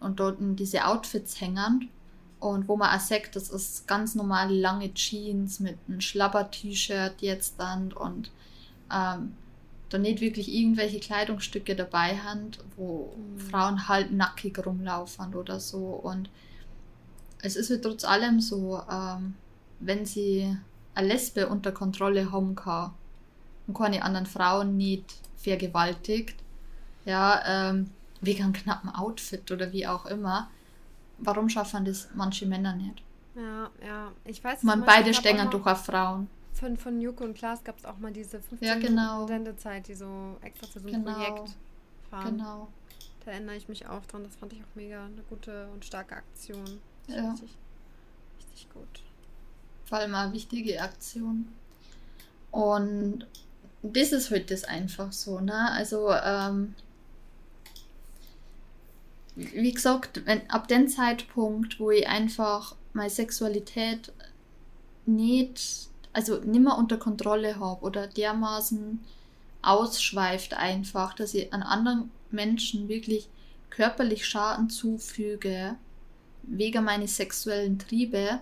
Und 0.00 0.18
dort 0.18 0.38
diese 0.40 0.84
Outfits 0.84 1.40
hängen. 1.40 1.88
Und 2.40 2.66
wo 2.66 2.76
man 2.76 2.94
auch 2.94 3.00
sagt, 3.00 3.36
das 3.36 3.50
ist 3.50 3.86
ganz 3.86 4.16
normal 4.16 4.52
lange 4.52 4.92
Jeans 4.94 5.60
mit 5.60 5.78
einem 5.86 6.00
Schlabber-T-Shirt 6.00 7.22
jetzt 7.22 7.60
dann 7.60 7.92
und 7.92 8.32
ähm, 8.92 9.36
da 9.92 9.98
nicht 9.98 10.20
wirklich 10.20 10.52
irgendwelche 10.52 11.00
Kleidungsstücke 11.00 11.76
dabei 11.76 12.16
haben, 12.18 12.52
wo 12.76 13.14
mhm. 13.16 13.38
Frauen 13.38 13.88
halt 13.88 14.12
nackig 14.12 14.64
rumlaufen 14.64 15.34
oder 15.34 15.60
so. 15.60 15.78
Und 15.78 16.30
es 17.42 17.56
ist 17.56 17.70
halt 17.70 17.82
trotz 17.82 18.04
allem 18.04 18.40
so, 18.40 18.80
ähm, 18.90 19.34
wenn 19.80 20.06
sie 20.06 20.56
eine 20.94 21.08
Lesbe 21.08 21.48
unter 21.48 21.72
Kontrolle 21.72 22.32
haben 22.32 22.54
kann 22.54 22.92
und 23.66 23.76
keine 23.76 24.02
anderen 24.02 24.26
Frauen 24.26 24.76
nicht 24.76 25.14
vergewaltigt, 25.36 26.36
ja, 27.04 27.42
ähm, 27.46 27.90
wegen 28.20 28.44
einem 28.44 28.52
knappen 28.52 28.90
Outfit 28.90 29.50
oder 29.50 29.72
wie 29.72 29.86
auch 29.86 30.06
immer, 30.06 30.48
warum 31.18 31.48
schaffen 31.48 31.84
das 31.84 32.08
manche 32.14 32.46
Männer 32.46 32.74
nicht? 32.74 33.02
Ja, 33.34 33.70
ja, 33.84 34.12
ich 34.24 34.42
weiß 34.42 34.62
Man 34.62 34.84
beide 34.84 35.12
stängern 35.14 35.50
doch 35.50 35.66
auf 35.66 35.84
Frauen. 35.86 36.28
Von, 36.52 36.76
von 36.76 37.00
Joko 37.00 37.24
und 37.24 37.34
Klaas 37.34 37.64
gab 37.64 37.78
es 37.78 37.84
auch 37.84 37.98
mal 37.98 38.12
diese 38.12 38.40
15 38.40 38.68
ja, 38.68 38.74
genau. 38.76 39.26
Sendezeit, 39.26 39.88
die 39.88 39.94
so 39.94 40.36
extra 40.42 40.66
für 40.66 40.80
so 40.80 40.88
ein 40.88 41.04
genau. 41.04 41.12
Projekt 41.14 41.56
fahren. 42.10 42.36
Genau. 42.36 42.68
Da 43.24 43.32
erinnere 43.32 43.56
ich 43.56 43.68
mich 43.68 43.86
auch 43.86 44.04
dran. 44.06 44.24
Das 44.24 44.36
fand 44.36 44.52
ich 44.52 44.60
auch 44.60 44.74
mega 44.74 45.04
eine 45.04 45.22
gute 45.28 45.68
und 45.72 45.84
starke 45.84 46.16
Aktion. 46.16 46.80
Ja. 47.08 47.30
Richtig, 47.32 47.50
richtig 48.38 48.70
gut. 48.72 49.02
Vor 49.84 49.98
allem 49.98 50.14
eine 50.14 50.32
wichtige 50.32 50.80
Aktion. 50.80 51.48
Und 52.50 53.26
das 53.82 54.12
ist 54.12 54.30
halt 54.30 54.50
das 54.50 54.64
einfach 54.64 55.12
so, 55.12 55.40
ne? 55.40 55.70
Also, 55.72 56.12
ähm, 56.12 56.74
wie 59.34 59.72
gesagt, 59.72 60.24
wenn, 60.26 60.48
ab 60.50 60.68
dem 60.68 60.88
Zeitpunkt, 60.88 61.80
wo 61.80 61.90
ich 61.90 62.06
einfach 62.06 62.76
meine 62.92 63.10
Sexualität 63.10 64.12
nicht, 65.06 65.88
also 66.12 66.38
nicht 66.40 66.62
mehr 66.62 66.76
unter 66.76 66.96
Kontrolle 66.96 67.58
habe 67.58 67.84
oder 67.84 68.06
dermaßen 68.06 69.00
ausschweift 69.62 70.54
einfach, 70.54 71.14
dass 71.14 71.34
ich 71.34 71.52
an 71.52 71.62
anderen 71.62 72.10
Menschen 72.30 72.88
wirklich 72.88 73.28
körperlich 73.70 74.26
Schaden 74.26 74.68
zufüge, 74.68 75.76
wegen 76.42 76.84
meiner 76.84 77.06
sexuellen 77.06 77.78
Triebe, 77.78 78.40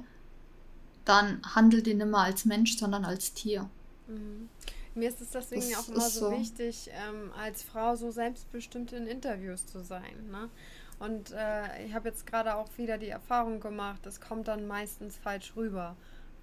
dann 1.05 1.43
handelt 1.55 1.87
ich 1.87 1.97
nicht 1.97 2.07
mehr 2.07 2.21
als 2.21 2.45
Mensch, 2.45 2.77
sondern 2.79 3.05
als 3.05 3.35
Tier. 3.35 3.69
Mhm. 4.09 4.49
Mir 4.95 5.09
ist 5.09 5.21
es 5.21 5.31
deswegen 5.31 5.71
das 5.71 5.79
auch 5.79 5.89
immer 5.89 6.01
so, 6.01 6.31
so, 6.31 6.39
wichtig, 6.39 6.91
ähm, 6.93 7.31
als 7.39 7.63
Frau 7.63 7.95
so 7.95 8.11
selbstbestimmt 8.11 8.93
in 8.93 9.07
Interviews 9.07 9.67
zu 9.67 9.85
sein. 9.85 10.31
Ne? 10.31 10.49
Und 10.99 11.31
äh, 11.31 11.87
ich 11.87 11.95
habe 11.95 12.09
jetzt 12.09 12.27
gerade 12.27 12.57
auch 12.57 12.69
wieder 12.77 12.99
die 12.99 13.09
Erfahrung 13.09 13.61
gemacht, 13.61 14.05
es 14.07 14.21
kommt 14.21 14.49
dann 14.49 14.67
meistens 14.67 15.17
falsch 15.17 15.53
rüber. 15.57 15.97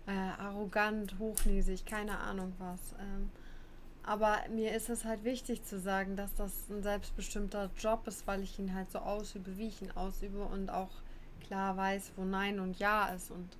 Äh, 0.07 0.11
arrogant, 0.41 1.19
hochnäsig, 1.19 1.85
keine 1.85 2.17
Ahnung 2.17 2.53
was. 2.59 2.79
Ähm, 2.99 3.29
aber 4.03 4.37
mir 4.49 4.73
ist 4.73 4.89
es 4.89 5.03
halt 5.03 5.25
wichtig 5.25 5.65
zu 5.65 5.79
sagen, 5.79 6.15
dass 6.15 6.33
das 6.33 6.69
ein 6.69 6.81
selbstbestimmter 6.81 7.69
Job 7.77 8.07
ist, 8.07 8.25
weil 8.25 8.41
ich 8.41 8.57
ihn 8.57 8.73
halt 8.73 8.89
so 8.89 8.99
ausübe, 8.99 9.57
wie 9.57 9.67
ich 9.67 9.81
ihn 9.81 9.91
ausübe 9.91 10.43
und 10.45 10.69
auch 10.69 10.91
klar 11.45 11.75
weiß, 11.75 12.13
wo 12.15 12.23
Nein 12.23 12.61
und 12.61 12.79
Ja 12.79 13.07
ist 13.07 13.31
und 13.31 13.57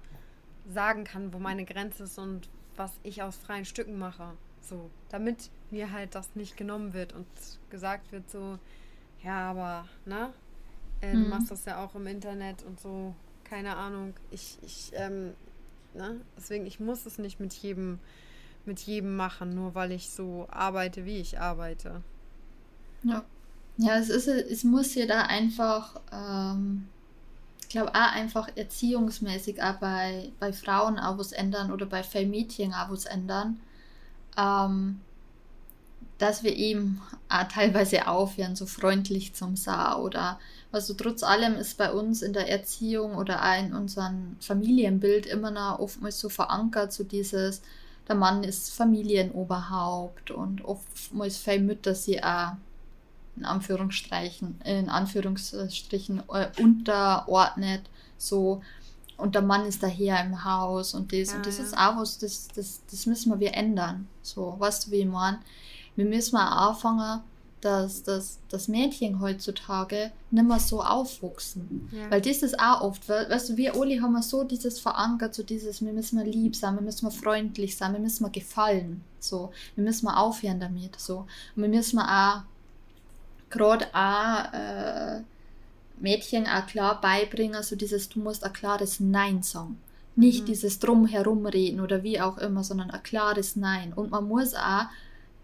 sagen 0.73 1.03
kann, 1.03 1.33
wo 1.33 1.39
meine 1.39 1.65
Grenze 1.65 2.03
ist 2.03 2.17
und 2.17 2.47
was 2.77 2.93
ich 3.03 3.21
aus 3.23 3.35
freien 3.35 3.65
Stücken 3.65 3.97
mache. 3.99 4.33
So, 4.61 4.89
damit 5.09 5.49
mir 5.69 5.91
halt 5.91 6.15
das 6.15 6.33
nicht 6.35 6.55
genommen 6.55 6.93
wird 6.93 7.11
und 7.11 7.27
gesagt 7.69 8.13
wird 8.13 8.29
so, 8.29 8.57
ja, 9.23 9.49
aber, 9.49 9.85
ne? 10.05 10.31
Äh, 11.01 11.13
mhm. 11.13 11.23
Du 11.23 11.29
machst 11.29 11.51
das 11.51 11.65
ja 11.65 11.83
auch 11.83 11.95
im 11.95 12.07
Internet 12.07 12.63
und 12.63 12.79
so, 12.79 13.15
keine 13.43 13.75
Ahnung. 13.75 14.13
Ich, 14.31 14.57
ich, 14.61 14.91
ähm, 14.93 15.33
ne? 15.97 16.21
Deswegen, 16.37 16.65
ich 16.65 16.79
muss 16.79 17.05
es 17.05 17.17
nicht 17.17 17.39
mit 17.39 17.53
jedem, 17.53 17.99
mit 18.65 18.79
jedem 18.79 19.15
machen, 19.15 19.49
nur 19.55 19.75
weil 19.75 19.91
ich 19.91 20.09
so 20.09 20.47
arbeite, 20.49 21.05
wie 21.05 21.17
ich 21.17 21.39
arbeite. 21.39 22.01
Ja. 23.03 23.23
Ja, 23.79 23.97
es 23.97 24.09
ist, 24.09 24.27
es 24.27 24.63
muss 24.63 24.95
ja 24.95 25.05
da 25.05 25.21
einfach, 25.23 26.01
ähm, 26.11 26.87
ich 27.61 27.69
glaube 27.69 27.91
auch 27.91 28.11
einfach 28.13 28.49
erziehungsmäßig 28.55 29.61
auch 29.61 29.75
bei, 29.75 30.31
bei 30.39 30.51
Frauen 30.51 30.97
auch 30.97 31.19
was 31.19 31.31
ändern 31.31 31.71
oder 31.71 31.85
bei 31.85 32.03
Mädchen 32.25 32.73
auch 32.73 32.89
was 32.89 33.05
ändern 33.05 33.59
ähm, 34.37 35.01
dass 36.19 36.43
wir 36.43 36.55
ihm 36.55 37.01
auch 37.29 37.43
teilweise 37.43 38.07
aufhören, 38.07 38.55
so 38.55 38.65
freundlich 38.65 39.33
zum 39.33 39.55
Sah 39.55 39.97
oder 39.97 40.39
also 40.71 40.93
trotz 40.93 41.23
allem 41.23 41.55
ist 41.55 41.77
bei 41.77 41.91
uns 41.91 42.21
in 42.21 42.33
der 42.33 42.49
Erziehung 42.49 43.15
oder 43.15 43.41
auch 43.41 43.59
in 43.59 43.73
unserem 43.73 44.35
Familienbild 44.41 45.25
immer 45.25 45.51
noch 45.51 45.79
oftmals 45.79 46.19
so 46.19 46.29
verankert, 46.29 46.91
so 46.91 47.03
dieses, 47.03 47.61
der 48.07 48.15
Mann 48.15 48.43
ist 48.43 48.73
Familienoberhaupt 48.73 50.31
und 50.31 50.63
oftmals 50.65 51.37
viele 51.37 51.59
Mütter 51.59 51.95
sie 51.95 52.23
auch 52.23 52.53
in 53.35 53.45
Anführungsstrichen, 53.45 54.59
in 54.65 54.89
Anführungsstrichen 54.89 56.23
äh, 56.29 56.47
unterordnet, 56.59 57.83
so 58.17 58.61
und 59.17 59.33
der 59.33 59.41
Mann 59.41 59.65
ist 59.65 59.81
daher 59.81 60.23
im 60.23 60.43
Haus 60.43 60.93
und 60.93 61.11
das. 61.11 61.31
Ja, 61.31 61.37
und 61.37 61.45
das 61.45 61.57
ja. 61.57 61.63
ist 61.63 61.77
auch 61.77 61.97
was, 61.97 62.19
das, 62.19 62.47
das, 62.55 62.81
das 62.89 63.05
müssen 63.07 63.39
wir 63.39 63.53
ändern. 63.53 64.07
So, 64.21 64.55
weißt 64.57 64.87
du, 64.87 64.91
wie 64.91 64.97
ich 64.97 65.07
meine? 65.07 65.39
Wir 65.95 66.05
müssen 66.05 66.35
mal 66.35 66.69
anfangen, 66.69 67.21
dass, 67.61 68.03
dass, 68.03 68.39
dass 68.49 68.67
Mädchen 68.67 69.19
heutzutage 69.19 70.11
nicht 70.29 70.47
mehr 70.47 70.59
so 70.59 70.83
aufwachsen. 70.83 71.89
Ja. 71.91 72.11
Weil 72.11 72.21
das 72.21 72.43
ist 72.43 72.59
auch 72.59 72.81
oft, 72.81 73.09
weißt 73.09 73.49
du, 73.49 73.57
wir 73.57 73.75
alle 73.75 74.01
haben 74.01 74.21
so 74.21 74.43
dieses 74.43 74.79
verankert, 74.79 75.33
so 75.33 75.43
dieses, 75.43 75.83
wir 75.83 75.91
müssen 75.91 76.17
mal 76.17 76.27
lieb 76.27 76.55
sein, 76.55 76.75
wir 76.75 76.81
müssen 76.81 77.05
mal 77.05 77.11
freundlich 77.11 77.75
sein, 77.75 77.93
wir 77.93 77.99
müssen 77.99 78.23
mal 78.23 78.31
gefallen. 78.31 79.03
So, 79.19 79.51
wir 79.75 79.83
müssen 79.83 80.05
mal 80.05 80.17
aufhören 80.17 80.59
damit. 80.59 80.99
So. 80.99 81.25
Und 81.55 81.63
wir 81.63 81.69
müssen 81.69 81.99
auch 81.99 82.43
gerade 83.49 83.87
auch 83.93 84.53
äh, 84.53 85.21
Mädchen 85.99 86.45
auch 86.47 86.67
klar 86.67 87.01
beibringen, 87.01 87.63
so 87.63 87.75
dieses, 87.75 88.09
du 88.09 88.19
musst 88.19 88.43
ein 88.43 88.53
klares 88.53 88.99
Nein 88.99 89.41
sagen. 89.41 89.77
Nicht 90.15 90.41
mhm. 90.41 90.45
dieses 90.45 90.79
Drumherum 90.79 91.45
reden 91.45 91.79
oder 91.79 92.03
wie 92.03 92.19
auch 92.21 92.37
immer, 92.37 92.63
sondern 92.63 92.91
ein 92.91 93.03
klares 93.03 93.55
Nein. 93.55 93.93
Und 93.93 94.11
man 94.11 94.27
muss 94.27 94.53
auch 94.53 94.85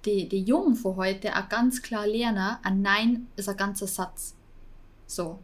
die, 0.05 0.27
die 0.27 0.43
Jungen 0.43 0.75
von 0.75 0.95
heute 0.95 1.35
auch 1.35 1.49
ganz 1.49 1.81
klar 1.81 2.07
lernen, 2.07 2.57
ein 2.63 2.81
Nein 2.81 3.27
ist 3.35 3.49
ein 3.49 3.57
ganzer 3.57 3.87
Satz. 3.87 4.35
So. 5.07 5.39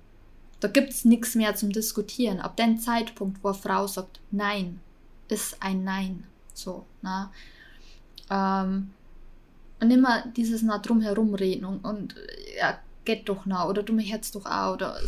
Da 0.60 0.67
gibt 0.67 0.89
es 0.89 1.06
nichts 1.06 1.36
mehr 1.36 1.56
zum 1.56 1.72
Diskutieren. 1.72 2.39
Ab 2.41 2.58
dem 2.58 2.78
Zeitpunkt, 2.78 3.43
wo 3.43 3.50
eine 3.50 3.58
Frau 3.58 3.88
sagt 3.88 4.19
Nein, 4.32 4.82
ist 5.30 5.62
ein 5.62 5.84
Nein. 5.84 6.26
So, 6.54 6.86
na. 7.02 7.32
Ähm, 8.30 8.91
und 9.80 9.91
immer 9.91 10.26
dieses 10.36 10.62
nah 10.62 10.78
drumherum 10.78 11.34
reden 11.34 11.65
und, 11.65 11.86
und 11.86 12.15
ja, 12.60 12.80
geht 13.06 13.30
doch 13.30 13.45
noch 13.45 13.67
oder 13.67 13.84
du 13.84 13.93
mich 13.93 14.10
jetzt 14.10 14.36
doch 14.36 14.45
auch 14.45 14.74
oder 14.74 15.00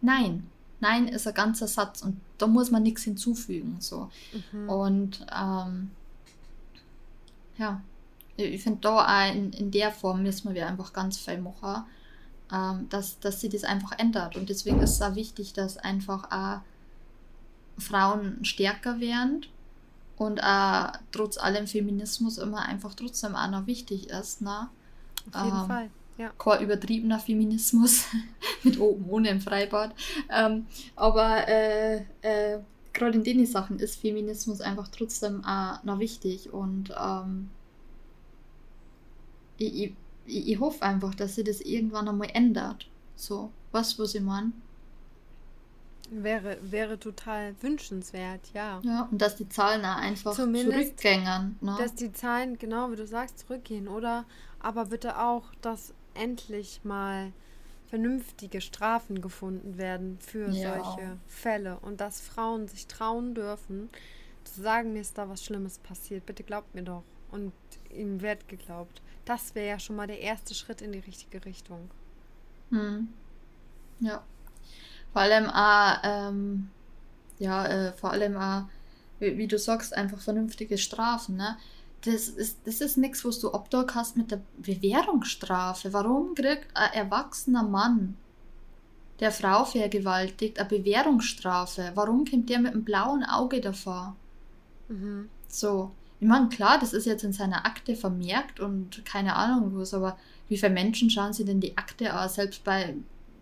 nein 0.00 0.46
nein 0.80 1.08
ist 1.08 1.26
ein 1.26 1.34
ganzer 1.34 1.66
Satz 1.66 2.02
und 2.02 2.20
da 2.38 2.46
muss 2.46 2.70
man 2.70 2.82
nichts 2.82 3.02
hinzufügen 3.02 3.76
so 3.80 4.10
mhm. 4.52 4.68
und 4.68 5.26
ähm, 5.36 5.90
ja 7.58 7.80
ich 8.36 8.62
finde 8.62 8.80
da 8.80 9.04
auch 9.04 9.34
in, 9.34 9.52
in 9.52 9.70
der 9.70 9.92
Form 9.92 10.22
müssen 10.22 10.54
wir 10.54 10.66
einfach 10.66 10.92
ganz 10.92 11.18
viel 11.18 11.38
machen 11.38 11.84
ähm, 12.52 12.88
dass, 12.88 13.18
dass 13.18 13.40
sie 13.40 13.48
das 13.48 13.64
einfach 13.64 13.98
ändert 13.98 14.36
und 14.36 14.48
deswegen 14.48 14.80
ist 14.80 14.92
es 14.92 15.02
auch 15.02 15.14
wichtig 15.14 15.52
dass 15.52 15.78
einfach 15.78 16.30
auch 16.30 16.60
Frauen 17.78 18.44
stärker 18.44 19.00
werden 19.00 19.46
und 20.16 20.42
auch 20.42 20.92
trotz 21.12 21.38
allem 21.38 21.66
Feminismus 21.66 22.38
immer 22.38 22.62
einfach 22.62 22.94
trotzdem 22.94 23.34
auch 23.34 23.50
noch 23.50 23.66
wichtig 23.66 24.08
ist 24.10 24.42
ne? 24.42 24.68
auf 25.32 25.44
jeden 25.44 25.60
ähm, 25.60 25.66
Fall 25.66 25.90
ja. 26.18 26.30
Kein 26.38 26.62
übertriebener 26.62 27.18
Feminismus 27.18 28.06
mit 28.62 28.80
oben 28.80 29.08
ohne 29.10 29.28
im 29.28 29.40
Freibad. 29.40 29.94
Ähm, 30.30 30.66
aber 30.94 31.46
äh, 31.46 31.96
äh, 32.22 32.58
gerade 32.92 33.18
in 33.18 33.24
den 33.24 33.44
Sachen 33.46 33.78
ist 33.78 34.00
Feminismus 34.00 34.60
einfach 34.60 34.88
trotzdem 34.88 35.44
auch 35.44 35.82
noch 35.84 35.98
wichtig 35.98 36.52
und 36.52 36.94
ähm, 36.98 37.50
ich, 39.58 39.92
ich, 40.26 40.48
ich, 40.48 40.60
hoffe 40.60 40.82
einfach, 40.82 41.14
dass 41.14 41.36
sich 41.36 41.44
das 41.44 41.60
irgendwann 41.60 42.08
einmal 42.08 42.30
ändert. 42.32 42.88
So, 43.14 43.50
was, 43.72 43.98
was 43.98 44.14
ich 44.14 44.22
meine? 44.22 44.52
Wäre, 46.10 46.58
wäre 46.62 46.98
total 46.98 47.54
wünschenswert, 47.60 48.40
ja. 48.54 48.80
Ja, 48.84 49.08
und 49.10 49.20
dass 49.20 49.36
die 49.36 49.48
Zahlen 49.48 49.84
auch 49.84 49.96
einfach 49.96 50.34
Zumindest, 50.34 50.98
zurückgängen. 50.98 51.56
Ne? 51.60 51.76
Dass 51.78 51.94
die 51.94 52.12
Zahlen, 52.12 52.58
genau 52.58 52.92
wie 52.92 52.96
du 52.96 53.06
sagst, 53.06 53.40
zurückgehen. 53.40 53.88
Oder 53.88 54.24
aber 54.60 54.86
bitte 54.86 55.18
auch, 55.18 55.44
dass 55.62 55.94
endlich 56.14 56.80
mal 56.84 57.32
vernünftige 57.88 58.60
Strafen 58.60 59.20
gefunden 59.20 59.78
werden 59.78 60.18
für 60.20 60.48
ja. 60.50 60.82
solche 60.82 61.18
Fälle 61.26 61.78
und 61.80 62.00
dass 62.00 62.20
Frauen 62.20 62.68
sich 62.68 62.86
trauen 62.86 63.34
dürfen, 63.34 63.88
zu 64.44 64.60
sagen, 64.60 64.92
mir 64.92 65.00
ist 65.00 65.18
da 65.18 65.28
was 65.28 65.44
Schlimmes 65.44 65.78
passiert, 65.78 66.26
bitte 66.26 66.42
glaubt 66.42 66.74
mir 66.74 66.82
doch. 66.82 67.02
Und 67.30 67.52
ihm 67.90 68.22
wird 68.22 68.48
geglaubt. 68.48 69.02
Das 69.26 69.54
wäre 69.54 69.68
ja 69.68 69.78
schon 69.78 69.96
mal 69.96 70.06
der 70.06 70.20
erste 70.20 70.54
Schritt 70.54 70.80
in 70.80 70.92
die 70.92 71.00
richtige 71.00 71.44
Richtung. 71.44 71.90
Hm. 72.70 73.08
Ja. 74.00 74.22
Vor 75.12 75.22
allem 75.22 75.50
auch, 75.50 75.98
ähm, 76.04 76.70
ja, 77.38 77.66
äh, 77.66 77.92
vor 77.92 78.12
allem 78.12 78.36
auch, 78.36 78.62
wie, 79.18 79.36
wie, 79.36 79.48
du 79.48 79.58
sagst, 79.58 79.94
einfach 79.94 80.20
vernünftige 80.20 80.78
Strafen, 80.78 81.36
ne? 81.36 81.56
das 82.02 82.28
ist, 82.28 82.58
das 82.64 82.80
ist 82.80 82.96
nichts, 82.96 83.24
was 83.24 83.40
du 83.40 83.52
Obdach 83.52 83.94
hast 83.94 84.16
mit 84.16 84.30
der 84.30 84.40
Bewährungsstrafe. 84.58 85.92
Warum 85.92 86.34
kriegt 86.34 86.68
ein 86.74 86.92
erwachsener 86.92 87.64
Mann, 87.64 88.16
der 89.18 89.32
Frau 89.32 89.64
vergewaltigt, 89.64 90.58
eine 90.58 90.68
Bewährungsstrafe? 90.68 91.92
Warum 91.94 92.24
kommt 92.24 92.48
der 92.48 92.60
mit 92.60 92.72
einem 92.72 92.84
blauen 92.84 93.24
Auge 93.24 93.60
davor? 93.60 94.14
Mhm. 94.88 95.28
So, 95.48 95.90
ich 96.18 96.26
meine, 96.26 96.48
klar, 96.48 96.78
das 96.80 96.92
ist 96.92 97.06
jetzt 97.06 97.24
in 97.24 97.32
seiner 97.32 97.66
Akte 97.66 97.94
vermerkt 97.94 98.60
und 98.60 99.04
keine 99.04 99.36
Ahnung 99.36 99.72
was, 99.74 99.92
aber 99.92 100.16
wie 100.48 100.56
viele 100.56 100.72
Menschen 100.72 101.10
schauen 101.10 101.32
sich 101.32 101.44
denn 101.44 101.60
die 101.60 101.76
Akte 101.76 102.12
an, 102.14 102.28
selbst 102.28 102.64
bei, 102.64 102.94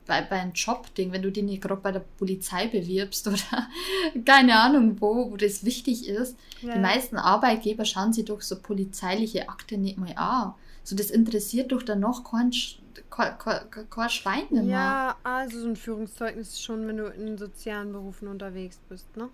bei, 0.06 0.22
bei 0.22 0.40
einem 0.40 0.52
Jobding, 0.52 1.12
wenn 1.12 1.22
du 1.22 1.30
dich 1.30 1.44
nicht 1.44 1.62
gerade 1.62 1.80
bei 1.80 1.92
der 1.92 2.04
Polizei 2.18 2.66
bewirbst 2.66 3.28
oder 3.28 3.68
keine 4.24 4.58
Ahnung 4.58 5.00
wo, 5.00 5.30
wo 5.30 5.36
das 5.36 5.64
wichtig 5.64 6.08
ist. 6.08 6.36
Ja. 6.62 6.74
Die 6.74 6.80
meisten 6.80 7.16
Arbeitgeber 7.16 7.84
schauen 7.84 8.12
sich 8.12 8.24
doch 8.24 8.40
so 8.40 8.58
polizeiliche 8.58 9.48
Akte 9.48 9.78
nicht 9.78 9.98
mal 9.98 10.14
an. 10.16 10.54
So, 10.82 10.96
das 10.96 11.10
interessiert 11.10 11.72
doch 11.72 11.82
dann 11.82 12.00
noch 12.00 12.24
kein, 12.24 12.50
kein, 13.08 13.38
kein, 13.38 13.88
kein 13.88 14.10
Schwein 14.10 14.44
mehr. 14.50 14.64
Ja, 14.64 15.16
also 15.22 15.60
so 15.60 15.68
ein 15.68 15.76
Führungszeugnis 15.76 16.60
schon, 16.60 16.86
wenn 16.88 16.98
du 16.98 17.06
in 17.06 17.38
sozialen 17.38 17.92
Berufen 17.92 18.28
unterwegs 18.28 18.80
bist, 18.88 19.16
ne? 19.16 19.30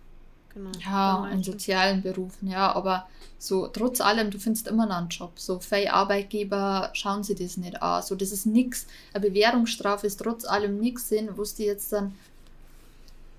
Genau. 0.54 0.70
Ja, 0.80 1.28
in 1.28 1.42
sozialen 1.42 2.02
Berufen, 2.02 2.48
ja, 2.48 2.72
aber 2.74 3.08
so 3.38 3.68
trotz 3.68 4.00
allem, 4.00 4.30
du 4.30 4.38
findest 4.38 4.68
immer 4.68 4.86
noch 4.86 4.96
einen 4.96 5.08
Job. 5.08 5.38
So, 5.38 5.60
viele 5.60 5.92
Arbeitgeber 5.92 6.90
schauen 6.92 7.22
sie 7.22 7.34
das 7.34 7.56
nicht 7.56 7.82
an. 7.82 8.02
So, 8.02 8.14
das 8.14 8.32
ist 8.32 8.46
nichts. 8.46 8.86
Eine 9.14 9.28
Bewährungsstrafe 9.28 10.06
ist 10.06 10.20
trotz 10.20 10.44
allem 10.44 10.78
nichts 10.78 11.08
Sinn, 11.08 11.30
wo 11.36 11.42
es 11.42 11.54
die 11.54 11.64
jetzt 11.64 11.92
dann 11.92 12.14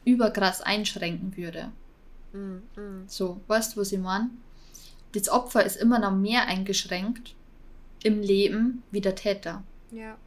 überkrass 0.05 0.61
einschränken 0.61 1.35
würde. 1.37 1.71
Mm, 2.33 2.79
mm. 2.79 3.03
So, 3.07 3.39
weißt 3.47 3.75
du, 3.75 3.81
was 3.81 3.91
ich 3.91 3.99
meine? 3.99 4.29
Das 5.11 5.29
Opfer 5.29 5.65
ist 5.65 5.75
immer 5.75 5.99
noch 5.99 6.13
mehr 6.13 6.47
eingeschränkt 6.47 7.35
im 8.03 8.21
Leben 8.21 8.83
wie 8.91 9.01
der 9.01 9.15
Täter. 9.15 9.63
Ja. 9.91 10.17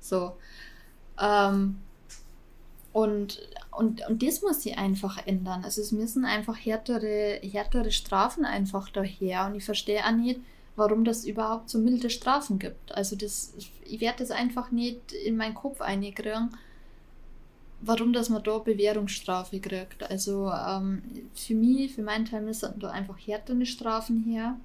So. 0.00 0.36
Ähm, 1.18 1.78
und, 2.92 3.40
und, 3.72 4.06
und 4.06 4.22
das 4.22 4.42
muss 4.42 4.62
sich 4.62 4.76
einfach 4.76 5.26
ändern. 5.26 5.64
Also 5.64 5.80
es 5.80 5.92
müssen 5.92 6.24
einfach 6.26 6.56
härtere, 6.56 7.40
härtere 7.42 7.90
Strafen 7.90 8.44
einfach 8.44 8.90
daher. 8.90 9.46
Und 9.46 9.54
ich 9.54 9.64
verstehe 9.64 10.04
auch 10.04 10.12
nicht, 10.12 10.40
warum 10.76 11.04
das 11.04 11.24
überhaupt 11.24 11.70
so 11.70 11.78
milde 11.78 12.10
Strafen 12.10 12.58
gibt. 12.58 12.92
Also 12.92 13.16
das, 13.16 13.54
ich 13.84 14.00
werde 14.00 14.18
das 14.18 14.30
einfach 14.30 14.70
nicht 14.70 15.12
in 15.12 15.36
meinen 15.36 15.54
Kopf 15.54 15.80
einkriegen, 15.80 16.50
warum 17.80 18.12
dass 18.12 18.28
man 18.28 18.42
da 18.42 18.58
Bewährungsstrafe 18.58 19.58
kriegt. 19.58 20.02
Also 20.02 20.50
ähm, 20.50 21.02
für 21.34 21.54
mich, 21.54 21.94
für 21.94 22.02
meinen 22.02 22.26
Teil 22.26 22.42
müssen 22.42 22.78
da 22.78 22.90
einfach 22.90 23.16
härtere 23.26 23.64
Strafen 23.64 24.22
her. 24.22 24.56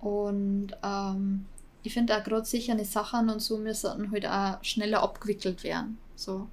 Und 0.00 0.68
ähm, 0.82 1.44
ich 1.82 1.92
finde 1.92 2.16
auch 2.16 2.24
gerade 2.24 2.46
sichere 2.46 2.84
Sachen 2.86 3.28
und 3.28 3.40
so 3.40 3.58
müssen 3.58 4.10
halt 4.10 4.26
auch 4.26 4.64
schneller 4.64 5.02
abgewickelt 5.02 5.62
werden. 5.62 5.98
So. 6.16 6.48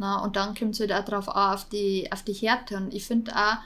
Na, 0.00 0.16
und 0.24 0.34
dann 0.34 0.54
kommt 0.54 0.72
es 0.72 0.80
halt 0.80 0.92
auch 0.92 1.04
drauf 1.04 1.28
an, 1.28 1.52
auf 1.52 1.68
die, 1.68 2.10
auf 2.10 2.22
die 2.22 2.32
Härte. 2.32 2.78
Und 2.78 2.94
ich 2.94 3.04
finde 3.04 3.36
auch, 3.36 3.58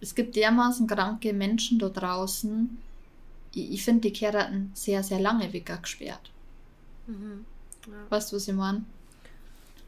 es 0.00 0.14
gibt 0.14 0.34
dermaßen 0.34 0.86
kranke 0.86 1.34
Menschen 1.34 1.78
da 1.78 1.90
draußen. 1.90 2.80
Ich, 3.54 3.70
ich 3.70 3.84
finde, 3.84 4.00
die 4.00 4.14
Kehraten 4.14 4.70
sehr, 4.72 5.02
sehr 5.02 5.20
lange 5.20 5.52
weggesperrt. 5.52 6.30
Mhm. 7.06 7.44
Ja. 7.86 7.92
Weißt 8.08 8.32
du, 8.32 8.36
was 8.36 8.48
ich 8.48 8.54
meine? 8.54 8.82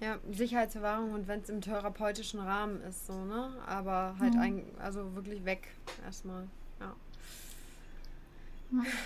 Ja, 0.01 0.19
Sicherheitsverwahrung 0.31 1.15
und 1.15 1.27
wenn 1.29 1.41
es 1.41 1.49
im 1.49 1.63
therapeutischen 1.63 2.41
Rahmen 2.41 2.83
ist, 2.83 3.07
so, 3.07 3.25
ne? 3.25 3.55
Aber 3.67 4.15
halt 4.19 4.35
mhm. 4.35 4.41
ein, 4.41 4.65
also 4.81 5.15
wirklich 5.15 5.47
weg 5.47 5.69
erstmal. 6.05 6.47
Ja. 6.79 6.95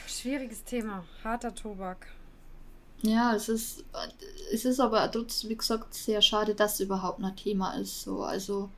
Schwieriges 0.08 0.64
Thema. 0.64 1.04
Harter 1.22 1.54
Tobak. 1.54 2.08
Ja, 3.06 3.34
es 3.34 3.48
ist, 3.48 3.84
es 4.52 4.64
ist 4.64 4.80
aber 4.80 5.10
trotzdem, 5.10 5.50
wie 5.50 5.56
gesagt, 5.56 5.94
sehr 5.94 6.20
schade, 6.20 6.54
dass 6.54 6.74
es 6.74 6.80
überhaupt 6.80 7.22
ein 7.22 7.36
Thema 7.36 7.74
ist. 7.74 8.02
So, 8.02 8.24
also. 8.24 8.68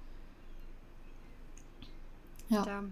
Ja. 2.50 2.66
ja. 2.66 2.84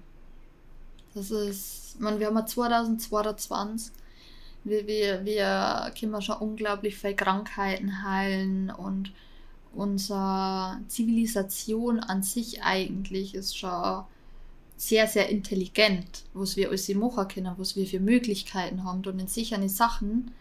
Das 1.15 1.31
ist, 1.31 2.01
man, 2.01 2.19
wir 2.19 2.29
haben 2.29 2.37
ja 2.37 2.47
2022. 2.47 3.93
Wir, 4.65 4.87
wir, 4.87 5.25
wir 5.25 5.93
können 5.99 6.21
schon 6.23 6.39
unglaublich 6.39 6.97
viele 6.97 7.15
Krankheiten 7.15 8.03
heilen 8.03 8.71
und 8.71 9.13
unsere 9.75 10.81
Zivilisation 10.89 12.01
an 12.01 12.23
sich 12.23 12.63
eigentlich 12.63 13.35
ist 13.35 13.57
schon 13.57 14.05
sehr, 14.77 15.07
sehr 15.07 15.29
intelligent, 15.29 16.25
was 16.35 16.57
wir 16.57 16.69
alles 16.69 16.89
machen 16.95 17.29
können, 17.29 17.55
was 17.57 17.77
wir 17.77 17.87
für 17.87 18.01
Möglichkeiten 18.01 18.85
haben 18.85 19.05
und 19.07 19.21
in 19.21 19.29
sicheren 19.29 19.69
Sachen 19.69 20.33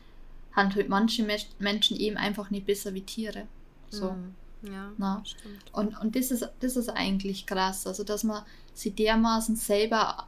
haben 0.55 0.73
halt 0.73 0.89
manche 0.89 1.25
Menschen 1.59 1.97
eben 1.97 2.17
einfach 2.17 2.49
nicht 2.49 2.65
besser 2.65 2.93
wie 2.93 3.01
Tiere. 3.01 3.47
So. 3.89 4.11
Mhm. 4.11 4.35
Ja, 4.61 4.91
Na? 4.97 5.21
stimmt. 5.25 5.73
Und, 5.73 5.99
und 5.99 6.15
das, 6.15 6.31
ist, 6.31 6.49
das 6.59 6.75
ist 6.75 6.89
eigentlich 6.89 7.45
krass, 7.45 7.85
also 7.85 8.03
dass 8.03 8.23
man 8.23 8.43
sie 8.73 8.91
dermaßen 8.91 9.55
selber 9.55 10.27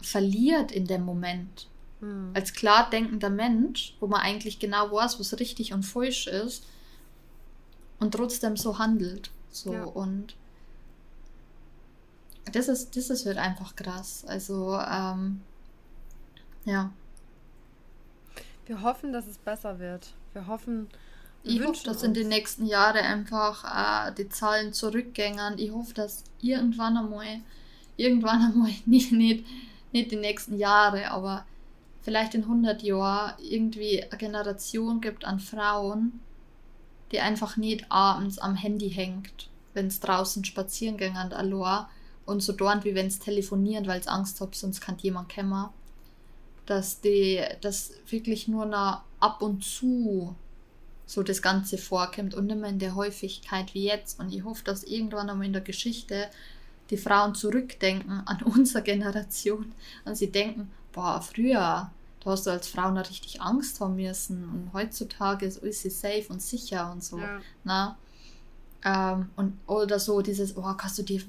verliert 0.00 0.72
in 0.72 0.86
dem 0.86 1.02
Moment. 1.02 1.68
Mhm. 2.00 2.30
Als 2.34 2.52
klar 2.52 2.88
denkender 2.88 3.30
Mensch, 3.30 3.96
wo 4.00 4.06
man 4.06 4.20
eigentlich 4.20 4.58
genau 4.58 4.90
weiß, 4.90 5.20
was 5.20 5.38
richtig 5.38 5.72
und 5.72 5.82
falsch 5.82 6.26
ist 6.26 6.64
und 7.98 8.12
trotzdem 8.12 8.56
so 8.56 8.78
handelt. 8.78 9.30
So 9.50 9.72
ja. 9.72 9.84
und 9.84 10.34
das 12.52 12.68
ist, 12.68 12.96
das 12.96 13.10
ist 13.10 13.26
halt 13.26 13.38
einfach 13.38 13.74
krass. 13.76 14.24
Also, 14.26 14.78
ähm, 14.78 15.40
ja. 16.64 16.92
Wir 18.66 18.82
hoffen, 18.82 19.12
dass 19.12 19.26
es 19.26 19.38
besser 19.38 19.78
wird. 19.78 20.14
Wir 20.32 20.46
hoffen. 20.46 20.88
Ich 21.42 21.62
hoffe, 21.62 21.84
dass 21.84 21.96
uns. 21.96 22.04
in 22.04 22.14
den 22.14 22.28
nächsten 22.28 22.64
Jahren 22.64 23.04
einfach 23.04 24.08
äh, 24.08 24.14
die 24.14 24.28
Zahlen 24.28 24.72
zurückgängen. 24.72 25.58
Ich 25.58 25.70
hoffe, 25.70 25.92
dass 25.92 26.24
irgendwann 26.40 26.96
einmal, 26.96 27.40
irgendwann 27.96 28.42
einmal, 28.42 28.72
nicht, 28.86 29.12
nicht, 29.12 29.44
nicht 29.92 30.10
die 30.10 30.16
nächsten 30.16 30.56
Jahre, 30.56 31.10
aber 31.10 31.44
vielleicht 32.00 32.34
in 32.34 32.42
100 32.42 32.82
Jahren 32.82 33.34
irgendwie 33.42 34.02
eine 34.02 34.16
Generation 34.16 35.00
gibt 35.00 35.26
an 35.26 35.40
Frauen, 35.40 36.20
die 37.12 37.20
einfach 37.20 37.56
nicht 37.58 37.90
abends 37.90 38.38
am 38.38 38.56
Handy 38.56 38.90
hängt, 38.90 39.50
wenn 39.74 39.88
es 39.88 40.00
draußen 40.00 40.44
spazieren 40.44 41.16
allein 41.16 41.86
und 42.24 42.42
so 42.42 42.54
dort, 42.54 42.84
wie 42.84 42.94
wenn 42.94 43.06
es 43.06 43.18
telefonieren, 43.18 43.86
weil 43.86 44.00
es 44.00 44.08
Angst 44.08 44.40
hat, 44.40 44.54
sonst 44.54 44.80
kann 44.80 44.96
jemand 44.98 45.32
kommen 45.32 45.68
dass 46.66 47.00
die, 47.00 47.42
das 47.60 47.92
wirklich 48.08 48.48
nur 48.48 48.66
noch 48.66 49.02
ab 49.20 49.42
und 49.42 49.64
zu 49.64 50.34
so 51.06 51.22
das 51.22 51.42
Ganze 51.42 51.78
vorkommt 51.78 52.34
und 52.34 52.50
immer 52.50 52.68
in 52.68 52.78
der 52.78 52.94
Häufigkeit 52.94 53.74
wie 53.74 53.84
jetzt. 53.84 54.18
Und 54.18 54.32
ich 54.32 54.44
hoffe, 54.44 54.64
dass 54.64 54.84
irgendwann 54.84 55.28
einmal 55.28 55.46
in 55.46 55.52
der 55.52 55.62
Geschichte 55.62 56.28
die 56.90 56.96
Frauen 56.96 57.34
zurückdenken 57.34 58.22
an 58.26 58.42
unsere 58.44 58.82
Generation 58.82 59.72
und 60.04 60.16
sie 60.16 60.30
denken, 60.30 60.70
boah, 60.92 61.20
früher, 61.20 61.90
da 62.20 62.30
hast 62.30 62.46
du 62.46 62.50
als 62.50 62.68
Frau 62.68 62.90
noch 62.90 63.08
richtig 63.08 63.42
Angst 63.42 63.80
haben 63.80 63.96
müssen 63.96 64.44
und 64.44 64.70
heutzutage 64.72 65.46
ist 65.46 65.62
alles 65.62 65.82
safe 65.82 66.26
und 66.28 66.40
sicher 66.40 66.90
und 66.90 67.04
so. 67.04 67.18
Ja. 67.18 67.40
Na? 67.64 67.98
Ähm, 68.84 69.30
und, 69.36 69.58
oder 69.66 69.98
so 69.98 70.20
dieses, 70.22 70.56
oh, 70.56 70.74
kannst 70.74 70.98
du 70.98 71.02
dir 71.02 71.22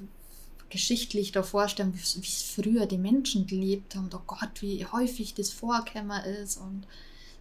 geschichtlich 0.76 1.32
da 1.32 1.42
vorstellen, 1.42 1.94
wie 1.96 2.02
es 2.02 2.42
früher 2.44 2.86
die 2.86 2.98
Menschen 2.98 3.48
gelebt 3.48 3.96
haben. 3.96 4.10
Oh 4.14 4.20
Gott, 4.28 4.62
wie 4.62 4.86
häufig 4.86 5.34
das 5.34 5.52
vorgekommen 5.52 6.22
ist 6.26 6.58
und 6.58 6.86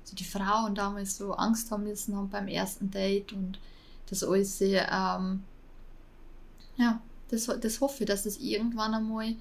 so 0.04 0.14
die 0.14 0.24
Frauen 0.24 0.76
damals 0.76 1.16
so 1.16 1.32
Angst 1.32 1.72
haben 1.72 1.82
müssen 1.82 2.16
haben 2.16 2.30
beim 2.30 2.46
ersten 2.46 2.92
Date 2.92 3.32
und 3.32 3.58
das 4.08 4.22
alles 4.22 4.58
sehr, 4.58 4.88
ähm, 4.88 5.42
ja, 6.76 7.00
das, 7.28 7.46
das 7.60 7.80
hoffe 7.80 8.04
ich, 8.04 8.08
dass 8.08 8.22
das 8.22 8.36
irgendwann 8.36 8.94
einmal, 8.94 9.34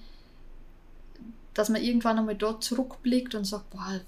dass 1.53 1.69
man 1.69 1.84
irgendwann 1.84 2.17
einmal 2.17 2.36
dort 2.36 2.63
zurückblickt 2.63 3.36
und 3.36 3.45
sagt, 3.45 3.69
boah, 3.69 4.01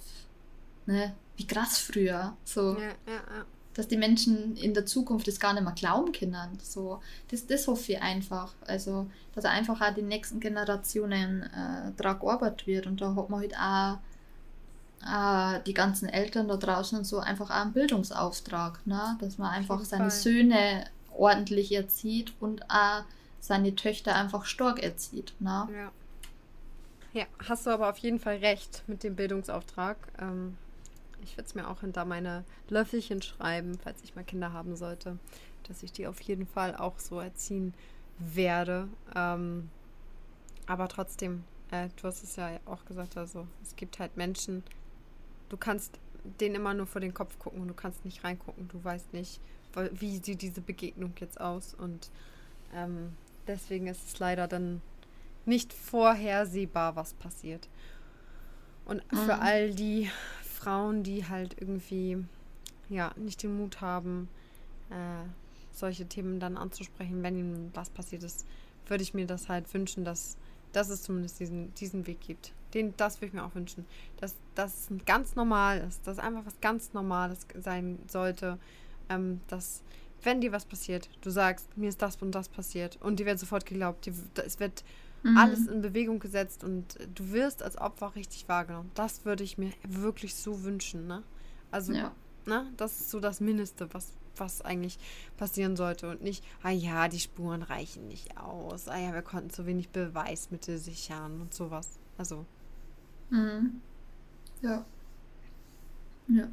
ne, 0.87 1.15
wie 1.37 1.45
krass 1.45 1.77
früher. 1.77 2.35
So. 2.43 2.73
Ja, 2.73 2.87
ja, 3.05 3.13
ja 3.13 3.45
dass 3.75 3.87
die 3.87 3.97
Menschen 3.97 4.55
in 4.55 4.73
der 4.73 4.85
Zukunft 4.85 5.27
das 5.27 5.39
gar 5.39 5.53
nicht 5.53 5.63
mehr 5.63 5.73
glauben 5.73 6.11
können. 6.11 6.57
So, 6.63 7.01
das, 7.29 7.45
das 7.45 7.67
hoffe 7.67 7.91
ich 7.91 8.01
einfach. 8.01 8.53
Also, 8.65 9.07
dass 9.35 9.45
einfach 9.45 9.79
auch 9.81 9.93
die 9.93 10.01
nächsten 10.01 10.39
Generationen 10.39 11.43
äh, 11.43 11.91
daran 11.97 12.19
gearbeitet 12.19 12.65
wird. 12.65 12.87
Und 12.87 13.01
da 13.01 13.13
hat 13.15 13.29
man 13.29 13.41
halt 13.41 13.55
auch 13.57 13.97
die 15.67 15.73
ganzen 15.75 16.09
Eltern 16.09 16.47
da 16.47 16.57
draußen 16.57 16.97
und 16.97 17.05
so 17.05 17.19
einfach 17.19 17.51
auch 17.51 17.61
einen 17.61 17.73
Bildungsauftrag, 17.73 18.79
ne? 18.87 19.17
dass 19.19 19.37
man 19.37 19.51
einfach 19.51 19.83
seine 19.85 20.09
Fall. 20.09 20.11
Söhne 20.11 20.85
ordentlich 21.15 21.71
erzieht 21.71 22.33
und 22.39 22.67
auch 22.71 23.03
seine 23.39 23.75
Töchter 23.75 24.15
einfach 24.15 24.45
stark 24.45 24.81
erzieht. 24.81 25.33
Ne? 25.39 25.67
Ja. 25.71 25.91
ja, 27.13 27.25
hast 27.47 27.67
du 27.67 27.69
aber 27.69 27.89
auf 27.89 27.97
jeden 27.99 28.19
Fall 28.19 28.37
recht 28.37 28.83
mit 28.87 29.03
dem 29.03 29.15
Bildungsauftrag. 29.15 29.97
Ähm, 30.19 30.57
ich 31.25 31.37
würde 31.37 31.47
es 31.47 31.55
mir 31.55 31.67
auch 31.67 31.81
hinter 31.81 32.05
meine 32.05 32.45
Löffelchen 32.69 33.21
schreiben, 33.21 33.77
falls 33.83 34.03
ich 34.03 34.15
mal 34.15 34.23
Kinder 34.23 34.53
haben 34.53 34.75
sollte, 34.75 35.17
dass 35.67 35.83
ich 35.83 35.91
die 35.91 36.07
auf 36.07 36.21
jeden 36.21 36.47
Fall 36.47 36.75
auch 36.75 36.99
so 36.99 37.19
erziehen 37.19 37.73
werde. 38.19 38.87
Ähm, 39.15 39.69
aber 40.67 40.87
trotzdem, 40.87 41.43
äh, 41.71 41.89
du 42.01 42.07
hast 42.07 42.23
es 42.23 42.35
ja 42.35 42.51
auch 42.65 42.85
gesagt, 42.85 43.17
also 43.17 43.47
es 43.63 43.75
gibt 43.75 43.99
halt 43.99 44.15
Menschen, 44.17 44.63
du 45.49 45.57
kannst 45.57 45.99
denen 46.39 46.55
immer 46.55 46.73
nur 46.73 46.87
vor 46.87 47.01
den 47.01 47.13
Kopf 47.13 47.37
gucken 47.39 47.61
und 47.61 47.67
du 47.67 47.73
kannst 47.73 48.05
nicht 48.05 48.23
reingucken. 48.23 48.67
Du 48.67 48.83
weißt 48.83 49.13
nicht, 49.13 49.39
wie 49.91 50.17
sieht 50.17 50.41
diese 50.41 50.61
Begegnung 50.61 51.13
jetzt 51.19 51.39
aus. 51.39 51.73
Und 51.73 52.09
ähm, 52.73 53.13
deswegen 53.47 53.87
ist 53.87 54.07
es 54.07 54.19
leider 54.19 54.47
dann 54.47 54.81
nicht 55.45 55.73
vorhersehbar, 55.73 56.95
was 56.95 57.13
passiert. 57.13 57.67
Und 58.85 59.03
mhm. 59.11 59.17
für 59.17 59.39
all 59.39 59.73
die 59.73 60.09
Frauen, 60.65 61.03
die 61.03 61.27
halt 61.27 61.55
irgendwie 61.59 62.25
ja 62.89 63.11
nicht 63.17 63.43
den 63.43 63.55
Mut 63.55 63.81
haben, 63.81 64.27
äh, 64.89 65.27
solche 65.71 66.07
Themen 66.07 66.39
dann 66.39 66.57
anzusprechen, 66.57 67.21
wenn 67.21 67.37
ihnen 67.37 67.71
was 67.75 67.91
passiert 67.91 68.23
ist, 68.23 68.47
würde 68.87 69.03
ich 69.03 69.13
mir 69.13 69.27
das 69.27 69.47
halt 69.47 69.71
wünschen, 69.73 70.05
dass, 70.05 70.37
dass 70.71 70.89
es 70.89 71.03
zumindest 71.03 71.39
diesen, 71.39 71.73
diesen 71.75 72.07
Weg 72.07 72.19
gibt. 72.21 72.53
Den, 72.73 72.95
das 72.97 73.17
würde 73.17 73.27
ich 73.27 73.33
mir 73.33 73.43
auch 73.45 73.53
wünschen. 73.53 73.85
Dass 74.19 74.35
das 74.55 74.87
ganz 75.05 75.35
normal 75.35 75.85
ist, 75.87 76.05
dass 76.07 76.17
einfach 76.17 76.45
was 76.45 76.59
ganz 76.61 76.93
Normales 76.93 77.45
sein 77.59 77.99
sollte. 78.07 78.57
Ähm, 79.09 79.41
dass, 79.47 79.83
wenn 80.23 80.41
dir 80.41 80.51
was 80.51 80.65
passiert, 80.65 81.09
du 81.21 81.29
sagst, 81.29 81.77
mir 81.77 81.89
ist 81.89 82.01
das 82.01 82.15
und 82.17 82.31
das 82.31 82.49
passiert 82.49 82.97
und 83.01 83.19
dir 83.19 83.27
wird 83.27 83.37
sofort 83.37 83.67
geglaubt, 83.67 84.09
es 84.43 84.59
wird 84.59 84.83
mhm. 85.25 85.37
alles 85.37 85.67
in 85.67 85.81
Bewegung 85.81 86.19
gesetzt 86.19 86.63
und 86.63 86.97
du 87.13 87.31
wirst 87.31 87.63
als 87.63 87.77
Opfer 87.77 88.15
richtig 88.15 88.47
wahrgenommen. 88.47 88.91
Das 88.93 89.25
würde 89.25 89.43
ich 89.43 89.57
mir 89.57 89.71
wirklich 89.83 90.35
so 90.35 90.63
wünschen, 90.63 91.07
ne? 91.07 91.23
Also, 91.71 91.93
ja. 91.93 92.11
ne, 92.45 92.67
das 92.77 93.01
ist 93.01 93.11
so 93.11 93.19
das 93.19 93.41
Mindeste, 93.41 93.93
was, 93.93 94.13
was 94.37 94.61
eigentlich 94.61 94.97
passieren 95.35 95.75
sollte 95.75 96.09
und 96.09 96.21
nicht, 96.21 96.43
ah 96.63 96.69
ja, 96.69 97.07
die 97.07 97.19
Spuren 97.19 97.63
reichen 97.63 98.07
nicht 98.07 98.37
aus, 98.37 98.87
ah 98.87 98.97
ja, 98.97 99.13
wir 99.13 99.23
konnten 99.23 99.49
zu 99.49 99.65
wenig 99.65 99.89
Beweismittel 99.89 100.77
sichern 100.77 101.41
und 101.41 101.53
sowas. 101.53 101.99
Also. 102.17 102.45
Mhm. 103.29 103.81
Ja. 104.61 104.85
Ja. 106.27 106.47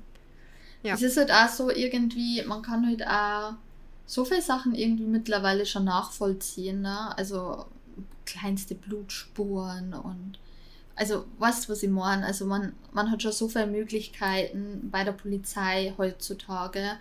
Ja. 0.83 0.95
Es 0.95 1.03
ist 1.03 1.17
halt 1.17 1.31
auch 1.31 1.49
so 1.49 1.71
irgendwie, 1.71 2.43
man 2.45 2.63
kann 2.63 2.87
halt 2.87 3.07
auch 3.07 3.55
so 4.07 4.25
viele 4.25 4.43
Sachen 4.43 4.75
irgendwie 4.75 5.07
mittlerweile 5.07 5.65
schon 5.65 5.85
nachvollziehen, 5.85 6.81
ne? 6.83 7.17
Also 7.17 7.67
kleinste 8.25 8.75
Blutspuren 8.75 9.95
und 9.95 10.39
also 10.95 11.25
weißt 11.39 11.69
was 11.69 11.83
ich 11.83 11.91
meine? 11.91 12.25
Also 12.27 12.47
man, 12.47 12.75
man 12.93 13.11
hat 13.11 13.23
schon 13.23 13.33
so 13.33 13.49
viele 13.49 13.67
Möglichkeiten 13.67 14.91
bei 14.91 15.05
der 15.05 15.13
Polizei 15.13 15.95
heutzutage. 15.97 16.99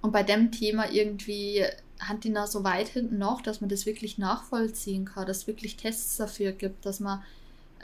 Und 0.00 0.12
bei 0.12 0.22
dem 0.22 0.52
Thema 0.52 0.90
irgendwie 0.90 1.64
hat 1.98 2.24
die 2.24 2.30
noch 2.30 2.46
so 2.46 2.62
weit 2.64 2.88
hinten 2.88 3.18
noch, 3.18 3.40
dass 3.40 3.60
man 3.60 3.70
das 3.70 3.86
wirklich 3.86 4.18
nachvollziehen 4.18 5.04
kann, 5.04 5.26
dass 5.26 5.38
es 5.38 5.46
wirklich 5.46 5.76
Tests 5.76 6.16
dafür 6.16 6.52
gibt, 6.52 6.86
dass 6.86 7.00
man, 7.00 7.22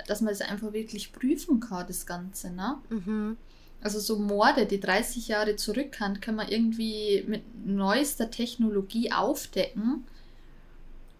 dass 0.07 0.21
man 0.21 0.33
es 0.33 0.39
das 0.39 0.49
einfach 0.49 0.73
wirklich 0.73 1.13
prüfen 1.13 1.59
kann, 1.59 1.87
das 1.87 2.07
Ganze, 2.07 2.51
ne? 2.51 2.79
Mhm. 2.91 3.37
Also 3.81 4.01
so 4.01 4.19
Morde, 4.19 4.65
die 4.67 4.81
30 4.81 5.29
Jahre 5.29 5.57
zurückkannt, 5.57 6.23
kann 6.23 6.37
man 6.37 6.49
irgendwie 6.49 7.25
mit 7.27 7.43
neuester 7.67 8.31
Technologie 8.31 9.13
aufdecken. 9.13 10.05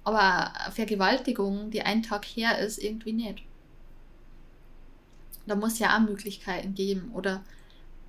Aber 0.05 0.53
Vergewaltigung, 0.73 1.71
die 1.71 1.83
einen 1.83 2.03
Tag 2.03 2.25
her 2.25 2.59
ist, 2.59 2.79
irgendwie 2.79 3.13
nicht. 3.13 3.43
Da 5.47 5.55
muss 5.55 5.79
ja 5.79 5.97
auch 5.97 6.01
Möglichkeiten 6.01 6.75
geben. 6.75 7.11
Oder 7.15 7.43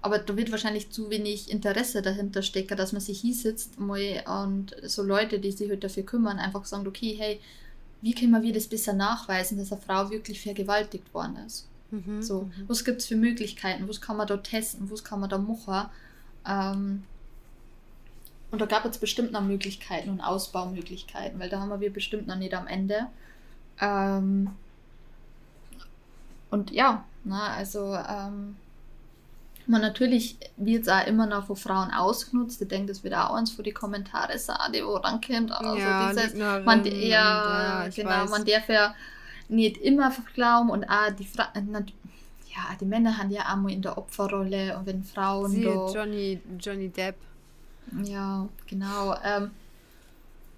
aber 0.01 0.19
da 0.19 0.37
wird 0.37 0.51
wahrscheinlich 0.51 0.91
zu 0.91 1.09
wenig 1.09 1.49
Interesse 1.49 2.03
dahinter 2.03 2.43
stecken, 2.43 2.77
dass 2.77 2.91
man 2.91 3.01
sich 3.01 3.21
hier 3.21 3.33
sitzt 3.33 3.79
und 3.79 4.75
so 4.83 5.01
Leute, 5.01 5.39
die 5.39 5.51
sich 5.51 5.67
halt 5.67 5.83
dafür 5.83 6.03
kümmern, 6.03 6.37
einfach 6.37 6.63
sagen, 6.65 6.85
okay, 6.85 7.15
hey, 7.17 7.39
wie 8.01 8.13
können 8.13 8.43
wir 8.43 8.53
das 8.53 8.67
besser 8.67 8.93
nachweisen, 8.93 9.57
dass 9.57 9.71
eine 9.71 9.81
Frau 9.81 10.11
wirklich 10.11 10.39
vergewaltigt 10.39 11.11
worden 11.11 11.37
ist? 11.47 11.67
Mhm, 11.89 12.21
so, 12.21 12.41
mhm. 12.41 12.65
was 12.67 12.85
gibt 12.85 13.01
es 13.01 13.07
für 13.07 13.15
Möglichkeiten? 13.15 13.89
Was 13.89 13.99
kann 13.99 14.17
man 14.17 14.27
da 14.27 14.37
testen? 14.37 14.91
Was 14.91 15.03
kann 15.03 15.21
man 15.21 15.29
da 15.31 15.39
machen? 15.39 15.89
Ähm, 16.47 17.03
und 18.55 18.61
da 18.61 18.65
gab 18.67 18.85
es 18.85 18.97
bestimmt 18.97 19.33
noch 19.33 19.41
Möglichkeiten 19.41 20.09
und 20.09 20.21
Ausbaumöglichkeiten, 20.21 21.37
weil 21.41 21.49
da 21.49 21.59
haben 21.59 21.81
wir 21.81 21.91
bestimmt 21.91 22.25
noch 22.25 22.37
nicht 22.37 22.53
am 22.53 22.67
Ende. 22.67 23.07
Ähm, 23.81 24.51
und 26.49 26.71
ja, 26.71 27.03
na, 27.25 27.53
also 27.53 27.93
ähm, 27.93 28.55
man 29.67 29.81
natürlich 29.81 30.37
wird 30.55 30.83
es 30.83 30.87
auch 30.87 31.05
immer 31.05 31.25
noch 31.25 31.47
von 31.47 31.57
Frauen 31.57 31.91
ausgenutzt. 31.91 32.61
Ich 32.61 32.69
denke, 32.69 32.93
das 32.93 33.03
wird 33.03 33.13
auch 33.13 33.35
eins 33.35 33.51
von 33.51 33.65
die 33.65 33.73
Kommentare 33.73 34.39
sein, 34.39 34.71
die 34.73 34.85
wo 34.85 34.95
rankommt. 34.95 35.51
Also 35.51 35.75
ja, 35.75 36.13
dieses, 36.13 36.33
man, 36.35 36.85
ja, 36.85 37.83
ja 37.83 37.87
genau, 37.93 38.09
weiß. 38.09 38.29
man 38.29 38.45
darf 38.45 38.69
ja 38.69 38.95
nicht 39.49 39.77
immer 39.79 40.13
glauben 40.33 40.69
und 40.69 40.85
auch 40.85 41.11
die 41.19 41.25
Fra 41.25 41.51
ja, 41.53 42.73
die 42.79 42.85
Männer 42.85 43.17
haben 43.17 43.31
ja 43.31 43.51
auch 43.51 43.57
mal 43.57 43.73
in 43.73 43.81
der 43.81 43.97
Opferrolle 43.97 44.77
und 44.77 44.85
wenn 44.85 45.03
Frauen 45.03 45.51
Sie, 45.51 45.65
da, 45.65 45.87
Johnny, 45.93 46.39
Johnny 46.57 46.87
Depp. 46.87 47.15
Ja, 48.03 48.47
genau. 48.67 49.15
Ähm, 49.23 49.51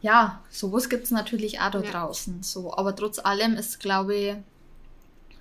ja, 0.01 0.41
sowas 0.49 0.89
gibt 0.89 1.05
es 1.05 1.11
natürlich 1.11 1.59
auch 1.59 1.71
da 1.71 1.81
ja. 1.81 1.91
draußen. 1.91 2.43
So, 2.43 2.73
aber 2.73 2.95
trotz 2.95 3.19
allem 3.19 3.55
ist, 3.55 3.79
glaube 3.79 4.15
ich, 4.15 4.35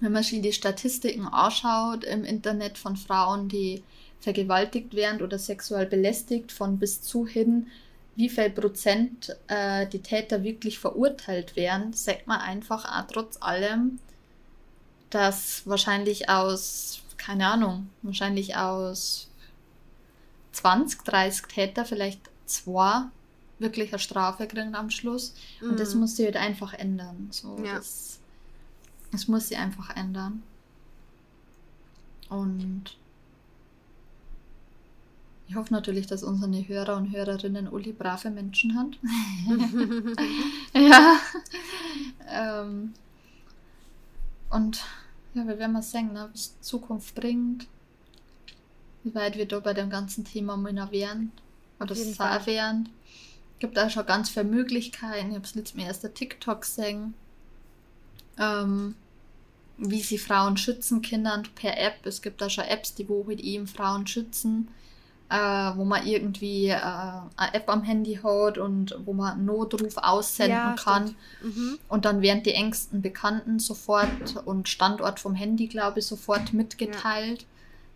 wenn 0.00 0.12
man 0.12 0.22
sich 0.22 0.42
die 0.42 0.52
Statistiken 0.52 1.26
anschaut 1.26 2.04
im 2.04 2.24
Internet 2.24 2.78
von 2.78 2.96
Frauen, 2.96 3.48
die 3.48 3.82
vergewaltigt 4.20 4.94
werden 4.94 5.22
oder 5.22 5.38
sexuell 5.38 5.86
belästigt, 5.86 6.52
von 6.52 6.78
bis 6.78 7.02
zu 7.02 7.26
hin, 7.26 7.68
wie 8.14 8.28
viel 8.28 8.50
Prozent 8.50 9.36
äh, 9.46 9.86
die 9.86 10.00
Täter 10.00 10.42
wirklich 10.42 10.78
verurteilt 10.78 11.54
werden, 11.54 11.92
sagt 11.92 12.26
man 12.26 12.40
einfach 12.40 12.84
auch 12.84 13.06
trotz 13.06 13.36
allem, 13.40 13.98
dass 15.10 15.62
wahrscheinlich 15.66 16.28
aus, 16.28 17.02
keine 17.18 17.46
Ahnung, 17.46 17.88
wahrscheinlich 18.02 18.56
aus 18.56 19.28
20, 20.56 21.04
30 21.04 21.46
Täter 21.46 21.84
vielleicht 21.84 22.20
zwei 22.46 23.04
wirklich 23.58 23.92
eine 23.92 23.98
Strafe 23.98 24.46
kriegen 24.46 24.74
am 24.74 24.90
Schluss. 24.90 25.34
Und 25.60 25.78
das 25.78 25.94
mhm. 25.94 26.00
muss 26.00 26.16
sich 26.16 26.26
halt 26.26 26.36
einfach 26.36 26.72
ändern. 26.74 27.28
So, 27.30 27.58
ja. 27.64 27.76
das, 27.76 28.20
es 29.12 29.28
muss 29.28 29.48
sie 29.48 29.56
einfach 29.56 29.94
ändern. 29.96 30.42
Und 32.28 32.96
ich 35.48 35.54
hoffe 35.54 35.72
natürlich, 35.72 36.06
dass 36.06 36.22
unsere 36.22 36.66
Hörer 36.66 36.96
und 36.96 37.12
Hörerinnen 37.12 37.68
alle 37.68 37.92
brave 37.92 38.30
Menschen 38.30 38.76
haben. 38.76 38.96
ja. 40.74 41.18
ähm, 42.28 42.94
und 44.50 44.84
ja, 45.34 45.46
wir 45.46 45.58
werden 45.58 45.72
mal 45.72 45.82
sehen, 45.82 46.12
ne, 46.12 46.28
was 46.32 46.60
Zukunft 46.60 47.14
bringt. 47.14 47.68
Wie 49.06 49.14
weit 49.14 49.36
wir 49.36 49.46
da 49.46 49.60
bei 49.60 49.72
dem 49.72 49.88
ganzen 49.88 50.24
Thema 50.24 50.56
mal 50.56 50.90
werden. 50.90 51.32
Oder 51.78 51.92
es 51.92 52.18
werden. 52.18 52.88
Es 53.54 53.60
gibt 53.60 53.78
auch 53.78 53.90
schon 53.90 54.04
ganz 54.06 54.30
viele 54.30 54.44
Möglichkeiten. 54.44 55.28
Ich 55.28 55.34
habe 55.34 55.44
es 55.44 55.54
letztes 55.54 55.76
Mal 55.76 55.86
erst 55.86 56.02
der 56.02 56.12
TikTok 56.12 56.62
gesehen 56.62 57.14
ähm, 58.38 58.94
wie 59.78 60.00
sie 60.00 60.18
Frauen 60.18 60.56
schützen 60.56 61.02
können 61.02 61.42
per 61.54 61.78
App. 61.78 62.04
Es 62.04 62.22
gibt 62.22 62.40
da 62.40 62.48
schon 62.48 62.64
Apps, 62.64 62.94
die 62.94 63.08
wo 63.08 63.26
halt 63.26 63.40
eben 63.40 63.66
Frauen 63.66 64.06
schützen, 64.06 64.68
äh, 65.28 65.36
wo 65.36 65.84
man 65.84 66.06
irgendwie 66.06 66.68
äh, 66.68 66.80
eine 66.80 67.54
App 67.54 67.68
am 67.68 67.82
Handy 67.82 68.18
hat 68.22 68.58
und 68.58 68.96
wo 69.04 69.12
man 69.12 69.34
einen 69.34 69.44
Notruf 69.44 69.98
aussenden 69.98 70.56
ja, 70.56 70.76
kann. 70.78 71.16
Mhm. 71.42 71.78
Und 71.88 72.04
dann 72.04 72.22
werden 72.22 72.42
die 72.42 72.54
engsten 72.54 73.02
Bekannten 73.02 73.58
sofort 73.58 74.36
und 74.44 74.68
Standort 74.68 75.20
vom 75.20 75.34
Handy, 75.34 75.66
glaube 75.66 75.98
ich, 75.98 76.06
sofort 76.06 76.52
mitgeteilt. 76.52 77.42
Ja. 77.42 77.48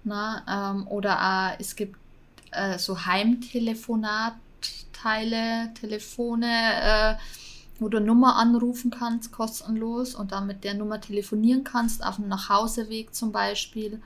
Na, 0.05 0.73
ähm, 0.73 0.87
oder 0.89 1.21
auch, 1.21 1.53
es 1.59 1.77
gibt 1.77 1.97
äh, 2.53 2.79
so 2.79 3.05
Heimtelefonatteile, 3.05 5.75
Telefone, 5.75 6.47
äh, 6.47 7.17
wo 7.79 7.89
du 7.89 8.01
Nummer 8.01 8.37
anrufen 8.37 8.91
kannst, 8.91 9.33
kostenlos, 9.33 10.15
und 10.15 10.33
dann 10.33 10.47
mit 10.47 10.65
der 10.65 10.75
Nummer 10.75 11.01
telefonieren 11.01 11.65
kannst, 11.65 12.05
auf 12.05 12.17
dem 12.17 12.29
Nachhauseweg 12.29 13.15
zum 13.15 13.33
Beispiel, 13.33 14.03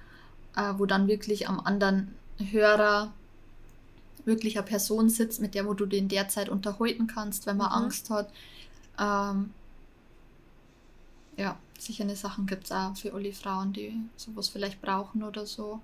äh, 0.56 0.74
wo 0.76 0.86
dann 0.86 1.08
wirklich 1.08 1.48
am 1.48 1.58
anderen 1.60 2.14
Hörer 2.38 3.12
wirklich 4.24 4.56
eine 4.56 4.66
Person 4.66 5.10
sitzt, 5.10 5.40
mit 5.40 5.54
der 5.54 5.66
wo 5.66 5.74
du 5.74 5.86
den 5.86 6.08
derzeit 6.08 6.48
unterhalten 6.48 7.06
kannst, 7.06 7.46
wenn 7.46 7.56
man 7.56 7.68
mhm. 7.68 7.84
Angst 7.84 8.10
hat. 8.10 8.30
Ähm, 8.98 9.52
ja, 11.36 11.56
sicher 11.78 12.04
eine 12.04 12.16
Sachen 12.16 12.46
gibt 12.46 12.64
es 12.64 12.72
auch 12.72 12.96
für 12.96 13.12
alle 13.12 13.32
Frauen, 13.32 13.72
die 13.72 13.94
sowas 14.16 14.48
vielleicht 14.48 14.80
brauchen 14.80 15.22
oder 15.22 15.46
so. 15.46 15.80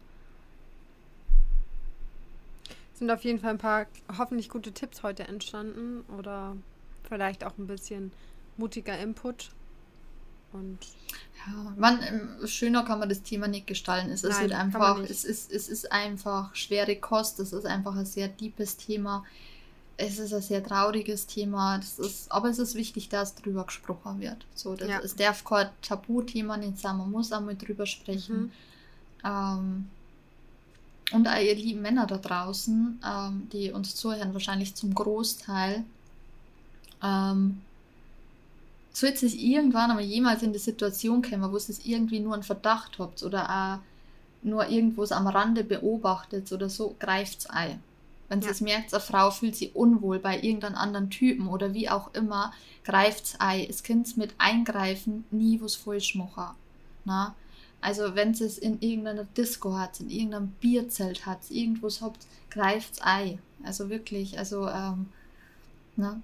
Sind 2.95 3.11
auf 3.11 3.25
jeden 3.25 3.39
Fall 3.39 3.51
ein 3.51 3.59
paar 3.59 3.87
hoffentlich 4.19 4.49
gute 4.51 4.73
Tipps 4.73 5.03
heute 5.03 5.27
entstanden 5.27 6.05
oder 6.19 6.57
vielleicht 7.09 7.45
auch 7.45 7.57
ein 7.59 7.67
bisschen 7.67 8.13
mutiger 8.57 8.99
Input. 8.99 9.51
Und 10.53 10.79
ja, 11.47 11.73
man, 11.77 12.03
ähm, 12.03 12.47
schöner 12.47 12.85
kann 12.85 12.99
man 12.99 13.09
das 13.09 13.23
Thema 13.23 13.49
nicht 13.49 13.67
gestalten. 13.67 14.11
Es 14.11 14.25
ist 14.25 14.31
Nein, 14.31 14.41
halt 14.41 14.53
einfach, 14.53 14.99
es 15.01 15.25
ist, 15.25 15.51
es 15.51 15.69
ist 15.69 15.91
einfach 15.91 16.55
schwere 16.55 16.97
Kost, 16.97 17.41
es 17.41 17.53
ist 17.53 17.67
einfach 17.67 17.95
ein 17.97 18.07
sehr 18.07 18.29
deepes 18.29 18.77
Thema. 18.77 19.25
Es 20.01 20.19
ist 20.19 20.33
ein 20.33 20.43
sehr 20.43 20.65
trauriges 20.65 21.27
Thema. 21.27 21.79
Das 21.79 21.99
ist, 21.99 22.33
aber 22.33 22.49
es 22.49 22.59
ist 22.59 22.75
wichtig, 22.75 23.09
dass 23.09 23.35
drüber 23.35 23.65
gesprochen 23.65 24.21
wird. 24.21 24.47
So, 24.55 24.75
das, 24.75 24.89
ja. 24.89 25.01
Es 25.01 25.15
darf 25.15 25.45
kein 25.45 25.69
Tabuthema 25.83 26.57
nicht 26.57 26.79
sein. 26.79 26.97
Man 26.97 27.11
muss 27.11 27.33
auch 27.33 27.41
mal 27.41 27.57
drüber 27.57 27.87
sprechen. 27.87 28.45
Mhm. 28.45 28.51
Ähm, 29.25 29.91
und 31.13 31.27
all 31.27 31.43
ihr 31.43 31.55
lieben 31.55 31.83
Männer 31.83 32.07
da 32.07 32.17
draußen, 32.17 33.01
ähm, 33.05 33.49
die 33.53 33.73
uns 33.73 33.95
zuhören, 33.95 34.33
wahrscheinlich 34.33 34.75
zum 34.75 34.95
Großteil, 34.95 35.85
ähm, 37.03 37.61
sollte 38.93 39.27
es 39.27 39.35
irgendwann 39.35 39.91
einmal 39.91 40.05
jemals 40.05 40.43
in 40.43 40.53
die 40.53 40.59
Situation 40.59 41.23
kommen, 41.23 41.53
wo 41.53 41.57
es 41.57 41.85
irgendwie 41.85 42.21
nur 42.21 42.35
einen 42.35 42.43
Verdacht 42.43 42.99
habt 42.99 43.23
oder 43.23 43.49
auch 43.51 43.79
nur 44.43 44.67
irgendwo 44.69 45.05
am 45.05 45.27
Rande 45.27 45.65
beobachtet 45.65 46.51
oder 46.53 46.71
so, 46.71 46.97
greift 46.99 47.41
es 47.41 47.47
ein. 47.47 47.83
Wenn 48.31 48.41
ja. 48.43 48.51
es 48.51 48.61
merkt, 48.61 48.95
eine 48.95 49.01
Frau 49.01 49.31
fühlt 49.33 49.57
sich 49.57 49.75
unwohl 49.75 50.21
bei 50.21 50.41
irgendeinem 50.41 50.77
anderen 50.77 51.11
Typen 51.11 51.49
oder 51.49 51.75
wie 51.75 51.91
auch 51.91 52.15
immer, 52.15 52.53
greift 52.85 53.25
es 53.25 53.41
ein. 53.41 53.67
Es 53.69 53.83
kann 53.83 54.07
mit 54.15 54.35
Eingreifen 54.39 55.25
nie 55.33 55.61
was 55.61 55.75
falsch 55.75 56.15
machen. 56.15 56.55
Na? 57.05 57.35
Also 57.81 58.15
wenn 58.15 58.31
es 58.31 58.57
in 58.57 58.81
irgendeiner 58.81 59.25
Disco 59.25 59.77
hat, 59.77 59.99
in 59.99 60.11
irgendeinem 60.11 60.53
Bierzelt 60.61 61.27
hat, 61.27 61.51
irgendwas 61.51 62.03
habt, 62.03 62.25
greift 62.51 62.95
es 62.95 63.01
ein. 63.03 63.41
Also 63.65 63.91
wirklich, 63.91 64.39
also 64.39 64.69
ähm, 64.69 65.07
ne? 65.97 66.23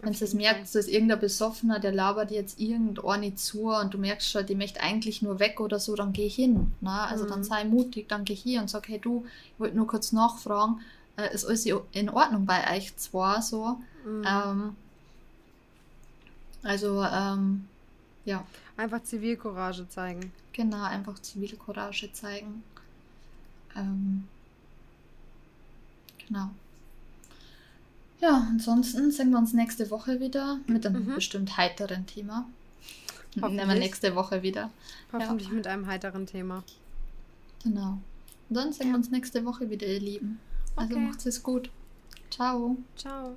Wenn 0.00 0.14
du 0.14 0.24
es 0.24 0.32
merkst, 0.32 0.74
dass 0.74 0.88
irgendein 0.88 1.20
Besoffener, 1.20 1.80
der 1.80 1.92
labert 1.92 2.30
jetzt 2.30 2.58
irgendeine 2.58 3.34
zu 3.34 3.68
und 3.68 3.92
du 3.92 3.98
merkst 3.98 4.30
schon, 4.30 4.46
die 4.46 4.54
möchte 4.54 4.80
eigentlich 4.80 5.20
nur 5.20 5.38
weg 5.38 5.60
oder 5.60 5.78
so, 5.78 5.94
dann 5.94 6.14
geh 6.14 6.28
hin. 6.28 6.72
Ne? 6.80 6.90
Also 6.90 7.24
mhm. 7.24 7.28
dann 7.28 7.44
sei 7.44 7.64
mutig, 7.64 8.08
dann 8.08 8.24
geh 8.24 8.34
hier 8.34 8.62
und 8.62 8.70
sag, 8.70 8.88
hey 8.88 8.98
du, 8.98 9.26
ich 9.52 9.60
wollte 9.60 9.76
nur 9.76 9.86
kurz 9.86 10.12
nachfragen, 10.12 10.80
äh, 11.16 11.34
ist 11.34 11.44
alles 11.44 11.66
in 11.92 12.10
Ordnung 12.10 12.46
bei 12.46 12.76
euch 12.76 12.96
zwar 12.96 13.42
so? 13.42 13.78
Mhm. 14.04 14.24
Ähm, 14.26 14.76
also, 16.62 17.02
ähm, 17.02 17.68
ja. 18.24 18.44
Einfach 18.76 19.02
Zivilcourage 19.02 19.88
zeigen. 19.88 20.32
Genau, 20.52 20.82
einfach 20.82 21.18
Zivilcourage 21.20 22.12
zeigen. 22.12 22.62
Ähm, 23.74 24.26
genau. 26.26 26.50
Ja, 28.20 28.46
ansonsten 28.50 29.10
sehen 29.10 29.30
wir 29.30 29.38
uns 29.38 29.52
nächste 29.52 29.90
Woche 29.90 30.20
wieder 30.20 30.58
mit 30.66 30.86
einem 30.86 31.06
mhm. 31.06 31.14
bestimmt 31.14 31.56
heiteren 31.56 32.06
Thema. 32.06 32.46
Nehmen 33.34 33.68
wir 33.68 33.76
nächste 33.76 34.14
Woche 34.14 34.42
wieder. 34.42 34.70
Hoffentlich 35.12 35.48
ja. 35.48 35.54
mit 35.54 35.66
einem 35.66 35.86
heiteren 35.86 36.26
Thema. 36.26 36.64
Genau. 37.62 37.98
Und 38.48 38.56
dann 38.56 38.72
sehen 38.72 38.88
wir 38.88 38.96
uns 38.96 39.10
nächste 39.10 39.44
Woche 39.44 39.68
wieder, 39.70 39.86
ihr 39.86 40.00
Lieben. 40.00 40.40
Also 40.76 40.94
okay. 40.94 41.04
macht 41.04 41.26
es 41.26 41.42
gut. 41.42 41.70
Ciao. 42.30 42.76
Ciao. 42.96 43.36